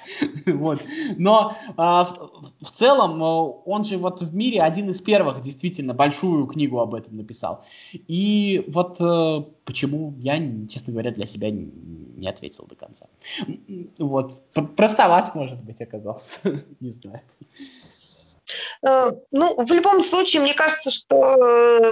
вот. 0.46 0.80
Но 1.16 1.56
а, 1.76 2.04
в 2.04 2.70
целом 2.70 3.22
э, 3.22 3.26
он 3.66 3.84
же 3.84 3.98
вот 3.98 4.22
в 4.22 4.34
мире 4.34 4.62
один 4.62 4.90
из 4.90 5.00
первых 5.00 5.40
действительно 5.40 5.92
большую 5.92 6.46
книгу 6.46 6.78
об 6.78 6.94
этом 6.94 7.16
написал. 7.16 7.64
И 7.92 8.64
вот 8.68 8.98
почему 9.64 10.14
я, 10.18 10.38
честно 10.68 10.92
говоря, 10.92 11.10
для 11.10 11.26
себя 11.26 11.50
не 11.50 12.28
ответил 12.28 12.66
до 12.68 12.76
конца. 12.76 13.06
Вот. 13.98 14.42
Простоват, 14.76 15.34
может 15.34 15.62
быть, 15.62 15.80
оказался. 15.80 16.38
не 16.80 16.90
знаю. 16.90 17.22
Ну, 18.82 19.64
в 19.64 19.72
любом 19.72 20.02
случае, 20.02 20.42
мне 20.42 20.54
кажется, 20.54 20.90
что 20.90 21.84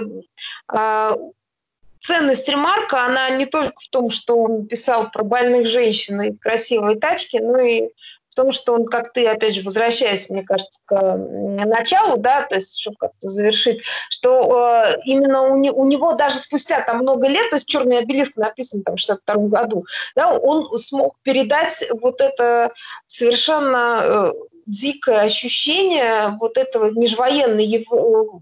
ценность 1.99 2.47
ремарка, 2.49 3.05
она 3.05 3.29
не 3.31 3.45
только 3.45 3.79
в 3.79 3.89
том, 3.89 4.09
что 4.09 4.37
он 4.37 4.67
писал 4.67 5.11
про 5.11 5.23
больных 5.23 5.67
женщин 5.67 6.21
и 6.21 6.35
красивые 6.35 6.97
тачки, 6.97 7.37
но 7.37 7.59
и 7.59 7.89
в 8.29 8.35
том, 8.35 8.51
что 8.51 8.73
он, 8.73 8.85
как 8.85 9.11
ты, 9.11 9.27
опять 9.27 9.55
же, 9.55 9.63
возвращаясь, 9.63 10.29
мне 10.29 10.43
кажется, 10.43 10.79
к 10.85 10.95
началу, 10.95 12.17
да, 12.17 12.43
то 12.43 12.55
есть, 12.55 12.79
чтобы 12.79 12.95
как-то 12.99 13.27
завершить, 13.27 13.81
что 14.09 14.83
э, 14.85 14.99
именно 15.05 15.43
у, 15.43 15.57
не, 15.57 15.71
у 15.71 15.85
него 15.85 16.13
даже 16.13 16.35
спустя 16.35 16.81
там 16.81 16.99
много 16.99 17.27
лет, 17.27 17.49
то 17.49 17.55
есть 17.55 17.67
«Черный 17.67 17.97
обелиск» 17.97 18.37
написан 18.37 18.83
там 18.83 18.95
в 18.95 18.99
62 18.99 19.47
году, 19.47 19.85
да, 20.15 20.37
он 20.37 20.77
смог 20.77 21.15
передать 21.23 21.83
вот 22.01 22.21
это 22.21 22.71
совершенно 23.07 24.01
э, 24.03 24.33
дикое 24.67 25.21
ощущение 25.21 26.37
вот 26.39 26.57
этого 26.57 26.91
межвоенной 26.91 27.65
его, 27.65 28.41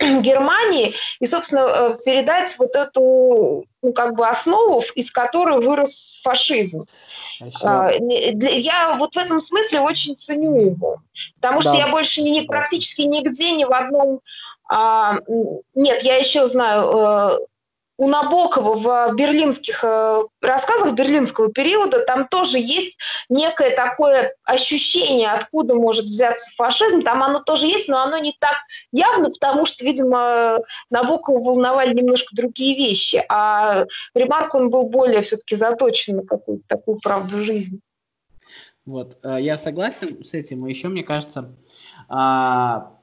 Германии 0.20 0.94
и, 1.20 1.26
собственно, 1.26 1.60
э, 1.60 1.94
передать 2.04 2.58
вот 2.58 2.74
эту 2.74 3.66
ну, 3.82 3.92
как 3.92 4.14
бы 4.14 4.26
основу, 4.26 4.82
из 4.94 5.10
которой 5.10 5.60
вырос 5.60 6.20
фашизм. 6.22 6.80
А, 7.62 7.90
я 7.90 8.96
вот 8.98 9.14
в 9.14 9.18
этом 9.18 9.40
смысле 9.40 9.80
очень 9.80 10.16
ценю 10.16 10.56
его, 10.60 11.02
потому 11.36 11.62
да. 11.62 11.70
что 11.70 11.78
я 11.78 11.88
больше 11.88 12.22
не, 12.22 12.42
практически 12.42 13.02
нигде, 13.02 13.52
ни 13.52 13.64
в 13.64 13.72
одном... 13.72 14.20
А, 14.68 15.18
нет, 15.74 16.02
я 16.02 16.16
еще 16.16 16.46
знаю 16.46 16.90
э, 16.92 17.38
у 18.00 18.08
Набокова 18.08 18.76
в 18.76 19.14
берлинских 19.14 19.84
э, 19.84 20.22
рассказах 20.40 20.94
берлинского 20.94 21.52
периода 21.52 22.02
там 22.06 22.26
тоже 22.28 22.58
есть 22.58 22.98
некое 23.28 23.76
такое 23.76 24.34
ощущение, 24.42 25.30
откуда 25.30 25.74
может 25.74 26.06
взяться 26.06 26.50
фашизм. 26.56 27.02
Там 27.02 27.22
оно 27.22 27.40
тоже 27.40 27.66
есть, 27.66 27.88
но 27.88 28.00
оно 28.00 28.16
не 28.16 28.34
так 28.40 28.56
явно, 28.90 29.28
потому 29.28 29.66
что, 29.66 29.84
видимо, 29.84 30.60
Набокова 30.88 31.40
волновали 31.40 31.92
немножко 31.92 32.34
другие 32.34 32.74
вещи. 32.74 33.22
А 33.28 33.84
Ремарк, 34.14 34.54
он 34.54 34.70
был 34.70 34.84
более 34.84 35.20
все-таки 35.20 35.54
заточен 35.54 36.16
на 36.16 36.22
какую-то 36.22 36.64
такую 36.66 37.00
правду 37.00 37.36
жизни. 37.36 37.80
Вот, 38.86 39.18
э, 39.22 39.42
я 39.42 39.58
согласен 39.58 40.24
с 40.24 40.32
этим. 40.32 40.66
И 40.66 40.70
еще, 40.70 40.88
мне 40.88 41.02
кажется, 41.02 41.54
а, 42.08 42.94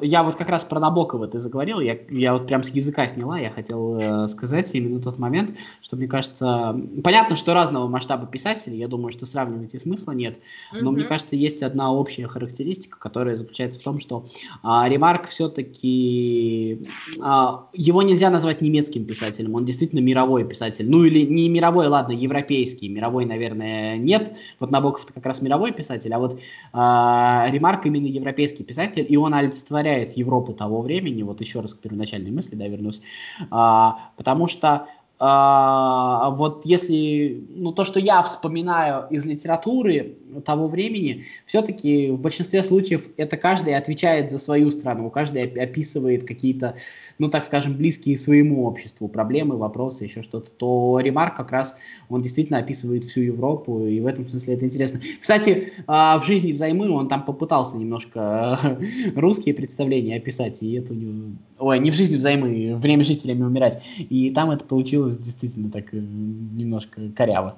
я 0.00 0.22
вот 0.22 0.36
как 0.36 0.48
раз 0.48 0.64
про 0.64 0.80
Набокова 0.80 1.26
ты 1.28 1.40
заговорил, 1.40 1.80
я, 1.80 1.98
я 2.10 2.32
вот 2.34 2.46
прям 2.46 2.64
с 2.64 2.70
языка 2.70 3.08
сняла, 3.08 3.38
я 3.38 3.50
хотел 3.50 3.98
э, 3.98 4.28
сказать 4.28 4.74
именно 4.74 5.00
тот 5.00 5.18
момент, 5.18 5.56
что 5.80 5.96
мне 5.96 6.06
кажется, 6.06 6.78
понятно, 7.02 7.36
что 7.36 7.54
разного 7.54 7.88
масштаба 7.88 8.26
писателей, 8.26 8.78
я 8.78 8.88
думаю, 8.88 9.12
что 9.12 9.26
сравнивать 9.26 9.74
и 9.74 9.78
смысла 9.78 10.12
нет, 10.12 10.38
но 10.72 10.90
mm-hmm. 10.90 10.94
мне 10.94 11.04
кажется, 11.04 11.36
есть 11.36 11.62
одна 11.62 11.92
общая 11.92 12.26
характеристика, 12.26 12.98
которая 12.98 13.36
заключается 13.36 13.80
в 13.80 13.82
том, 13.82 13.98
что 13.98 14.26
э, 14.62 14.68
Ремарк 14.88 15.26
все-таки, 15.28 16.82
э, 17.18 17.48
его 17.72 18.02
нельзя 18.02 18.30
назвать 18.30 18.60
немецким 18.60 19.04
писателем, 19.04 19.54
он 19.54 19.64
действительно 19.64 20.00
мировой 20.00 20.44
писатель, 20.44 20.88
ну 20.88 21.04
или 21.04 21.26
не 21.26 21.48
мировой, 21.48 21.88
ладно, 21.88 22.12
европейский, 22.12 22.88
мировой, 22.88 23.24
наверное, 23.24 23.96
нет, 23.96 24.36
вот 24.60 24.70
Набоков 24.70 25.04
это 25.04 25.12
как 25.14 25.26
раз 25.26 25.42
мировой 25.42 25.72
писатель, 25.72 26.12
а 26.12 26.18
вот 26.18 26.34
э, 26.34 26.40
Ремарк 26.72 27.86
именно 27.86 28.06
европейский 28.06 28.64
писатель, 28.64 29.06
и 29.08 29.16
он 29.16 29.34
олицетворяет 29.66 30.16
Европу 30.16 30.52
того 30.52 30.80
времени, 30.80 31.22
вот 31.22 31.40
еще 31.40 31.60
раз 31.60 31.74
к 31.74 31.80
первоначальной 31.80 32.30
мысли, 32.30 32.54
да, 32.54 32.66
вернусь, 32.66 33.02
а, 33.50 34.10
потому 34.16 34.46
что 34.46 34.88
а, 35.18 36.30
вот 36.30 36.66
если, 36.66 37.42
ну, 37.54 37.72
то, 37.72 37.84
что 37.84 37.98
я 37.98 38.22
вспоминаю 38.22 39.06
из 39.08 39.24
литературы 39.24 40.16
того 40.44 40.68
времени, 40.68 41.24
все-таки 41.46 42.10
в 42.10 42.20
большинстве 42.20 42.62
случаев 42.62 43.08
это 43.16 43.38
каждый 43.38 43.74
отвечает 43.74 44.30
за 44.30 44.38
свою 44.38 44.70
страну, 44.70 45.08
каждый 45.08 45.44
описывает 45.44 46.26
какие-то, 46.26 46.76
ну, 47.18 47.28
так 47.28 47.46
скажем, 47.46 47.76
близкие 47.76 48.18
своему 48.18 48.66
обществу 48.66 49.08
проблемы, 49.08 49.56
вопросы, 49.56 50.04
еще 50.04 50.22
что-то, 50.22 50.50
то 50.50 51.00
Ремарк 51.00 51.36
как 51.36 51.50
раз, 51.50 51.76
он 52.10 52.20
действительно 52.20 52.58
описывает 52.58 53.04
всю 53.04 53.22
Европу, 53.22 53.86
и 53.86 54.00
в 54.00 54.06
этом 54.06 54.28
смысле 54.28 54.54
это 54.54 54.66
интересно. 54.66 55.00
Кстати, 55.20 55.72
а, 55.86 56.18
в 56.18 56.26
«Жизни 56.26 56.52
взаймы» 56.52 56.90
он 56.90 57.08
там 57.08 57.24
попытался 57.24 57.78
немножко 57.78 58.78
русские 59.14 59.54
представления 59.54 60.16
описать, 60.16 60.62
и 60.62 60.74
это 60.74 60.92
у 60.92 60.96
него... 60.96 61.36
Ой, 61.58 61.78
не 61.78 61.90
в 61.90 61.94
«Жизни 61.94 62.16
взаймы», 62.16 62.76
«Время 62.76 63.02
жить, 63.02 63.24
время 63.24 63.46
умирать», 63.46 63.82
и 63.96 64.30
там 64.30 64.50
это 64.50 64.64
получилось 64.64 65.05
получилось 65.06 65.18
действительно 65.18 65.70
так 65.70 65.94
э, 65.94 65.98
немножко 65.98 67.00
коряво. 67.14 67.56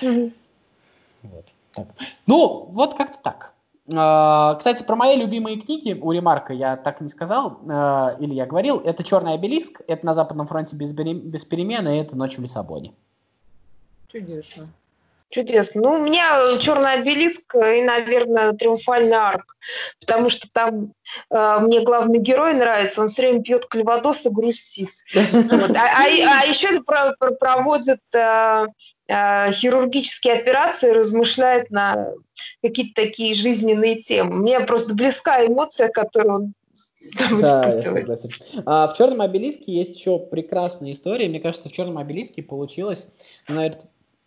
Вот. 0.00 1.46
Так. 1.72 1.86
Ну, 2.26 2.66
вот 2.70 2.94
как-то 2.94 3.18
так. 3.22 3.54
А, 3.94 4.54
кстати, 4.54 4.82
про 4.82 4.96
мои 4.96 5.16
любимые 5.16 5.60
книги 5.60 5.92
у 5.92 6.12
Ремарка 6.12 6.52
я 6.52 6.76
так 6.76 7.00
не 7.00 7.08
сказал, 7.08 7.60
а, 7.68 8.10
или 8.18 8.34
я 8.34 8.46
говорил. 8.46 8.78
Это 8.78 9.02
«Черный 9.02 9.34
обелиск», 9.34 9.80
это 9.86 10.04
«На 10.04 10.14
Западном 10.14 10.46
фронте 10.46 10.76
без, 10.76 10.92
без 10.92 11.44
перемены», 11.44 11.96
и 11.96 12.00
это 12.00 12.16
«Ночь 12.16 12.36
в 12.36 12.42
Лиссабоне». 12.42 12.92
Чудесно. 14.08 14.66
Чудесно. 15.32 15.80
Ну, 15.80 15.94
у 15.94 15.98
меня 15.98 16.58
черный 16.60 16.92
обелиск 16.92 17.54
и, 17.54 17.80
наверное, 17.80 18.52
триумфальный 18.52 19.16
арк, 19.16 19.56
потому 19.98 20.28
что 20.28 20.46
там 20.52 20.92
э, 21.30 21.58
мне 21.62 21.80
главный 21.80 22.18
герой 22.18 22.52
нравится, 22.52 23.00
он 23.00 23.08
все 23.08 23.22
время 23.22 23.42
пьет 23.42 23.64
клеводос 23.64 24.26
и 24.26 24.28
грустит. 24.28 24.90
Вот. 25.14 25.70
А, 25.70 25.84
а, 25.84 26.42
а 26.42 26.46
еще 26.46 26.82
про, 26.82 27.14
про, 27.18 27.30
проводит 27.30 28.00
э, 28.12 28.66
э, 29.08 29.52
хирургические 29.52 30.34
операции, 30.34 30.90
размышляет 30.90 31.70
на 31.70 32.08
какие-то 32.62 33.00
такие 33.02 33.34
жизненные 33.34 34.02
темы. 34.02 34.34
Мне 34.34 34.60
просто 34.60 34.92
близка 34.94 35.46
эмоция, 35.46 35.88
которую 35.88 36.34
он 36.34 36.54
там 37.18 37.40
да, 37.40 37.74
я 37.74 37.82
согласен. 37.82 38.62
А 38.66 38.86
в 38.86 38.96
черном 38.96 39.22
обелиске 39.22 39.72
есть 39.72 39.98
еще 39.98 40.18
прекрасная 40.18 40.92
история. 40.92 41.28
Мне 41.28 41.40
кажется, 41.40 41.68
в 41.68 41.72
черном 41.72 41.98
обелиске 41.98 42.42
получилось, 42.42 43.08
наверное, 43.48 43.82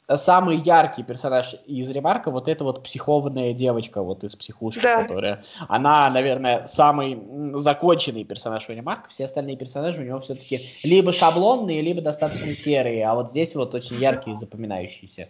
самый 0.07 0.57
яркий 0.57 1.03
персонаж 1.03 1.55
из 1.65 1.89
Ремарка 1.89 2.31
вот 2.31 2.47
эта 2.47 2.63
вот 2.63 2.83
психованная 2.83 3.53
девочка 3.53 4.01
вот 4.01 4.23
из 4.23 4.35
психушки, 4.35 4.81
да. 4.81 5.03
которая, 5.03 5.43
она, 5.67 6.09
наверное, 6.09 6.67
самый 6.67 7.19
законченный 7.61 8.23
персонаж 8.23 8.69
у 8.69 8.73
Ремарка, 8.73 9.09
все 9.09 9.25
остальные 9.25 9.57
персонажи 9.57 10.01
у 10.01 10.05
него 10.05 10.19
все-таки 10.19 10.69
либо 10.83 11.11
шаблонные, 11.11 11.81
либо 11.81 12.01
достаточно 12.01 12.53
серые, 12.53 13.05
а 13.07 13.15
вот 13.15 13.31
здесь 13.31 13.55
вот 13.55 13.73
очень 13.73 13.97
яркие, 13.97 14.37
запоминающиеся. 14.37 15.29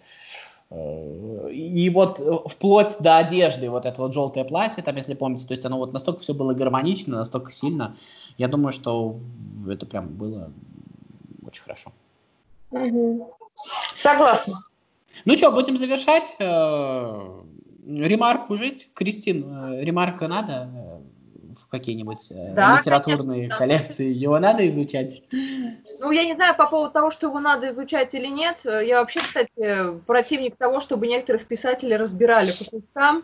Э, 0.69 1.49
и 1.51 1.89
вот 1.89 2.19
вплоть 2.47 2.97
до 2.99 3.17
одежды, 3.17 3.69
вот 3.69 3.85
это 3.85 4.01
вот 4.01 4.13
желтое 4.13 4.45
платье, 4.45 4.83
там, 4.83 4.95
если 4.97 5.13
помните, 5.13 5.47
то 5.47 5.53
есть 5.53 5.65
оно 5.65 5.77
вот 5.77 5.93
настолько 5.93 6.19
все 6.21 6.33
было 6.33 6.53
гармонично, 6.53 7.17
настолько 7.17 7.51
сильно, 7.51 7.95
я 8.37 8.47
думаю, 8.47 8.73
что 8.73 9.15
это 9.67 9.85
прям 9.85 10.07
было 10.07 10.51
очень 11.45 11.63
хорошо. 11.63 11.91
Угу. 12.71 13.35
Согласна. 14.05 14.53
Ну 15.25 15.35
что, 15.35 15.51
будем 15.51 15.77
завершать. 15.77 16.35
Э, 16.37 17.41
ремарку 17.87 18.55
жить. 18.55 18.89
Кристин, 18.93 19.45
э, 19.51 19.83
ремарка 19.83 20.27
надо 20.27 20.69
э, 20.71 21.55
в 21.59 21.67
какие-нибудь 21.71 22.31
да, 22.53 22.77
литературные 22.77 23.47
конечно, 23.47 23.57
коллекции? 23.57 24.13
Его 24.13 24.37
надо 24.37 24.69
изучать? 24.69 25.23
Ну, 25.31 26.11
я 26.11 26.23
не 26.23 26.35
знаю 26.35 26.55
по 26.55 26.67
поводу 26.67 26.91
того, 26.91 27.09
что 27.09 27.27
его 27.27 27.39
надо 27.39 27.71
изучать 27.71 28.13
или 28.13 28.27
нет. 28.27 28.59
Я 28.63 28.99
вообще, 28.99 29.21
кстати, 29.21 29.99
противник 30.05 30.55
того, 30.55 30.81
чтобы 30.81 31.07
некоторых 31.07 31.47
писателей 31.47 31.95
разбирали 31.95 32.51
по 32.51 32.65
кускам, 32.65 33.23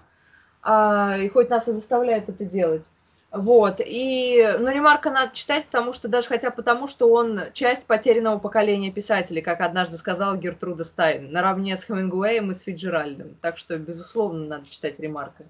а, 0.64 1.16
и 1.20 1.30
хоть 1.30 1.52
нас 1.52 1.68
и 1.68 1.74
заставляют 1.74 2.28
это 2.28 2.44
делать. 2.44 2.88
Вот, 3.32 3.80
и, 3.80 4.58
ну, 4.60 4.70
Ремарка 4.70 5.10
надо 5.10 5.34
читать, 5.34 5.66
потому 5.66 5.94
что, 5.94 6.10
даже 6.10 6.28
хотя 6.28 6.52
потому, 6.52 6.88
что 6.88 7.10
он 7.10 7.40
часть 7.54 7.88
потерянного 7.88 8.40
поколения 8.40 8.92
писателей, 8.92 9.42
как 9.42 9.62
однажды 9.62 9.98
сказала 9.98 10.36
Гертруда 10.36 10.84
Стайн, 10.84 11.32
наравне 11.32 11.78
с 11.78 11.86
Хемингуэем 11.86 12.52
и 12.52 12.54
с 12.54 12.60
Фиджеральдом. 12.62 13.38
Так 13.42 13.58
что, 13.58 13.78
безусловно, 13.78 14.46
надо 14.46 14.70
читать 14.70 15.00
Ремарка. 15.00 15.46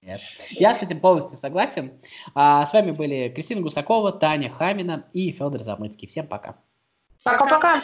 Нет. 0.00 0.20
Я 0.50 0.74
с 0.74 0.82
этим 0.82 1.00
полностью 1.00 1.36
согласен. 1.36 1.92
А, 2.34 2.66
с 2.66 2.72
вами 2.72 2.92
были 2.92 3.28
Кристина 3.28 3.60
Гусакова, 3.60 4.12
Таня 4.12 4.50
Хамина 4.50 5.04
и 5.12 5.30
Федор 5.30 5.62
Замыцкий. 5.62 6.08
Всем 6.08 6.26
пока. 6.26 6.56
Пока-пока. 7.22 7.80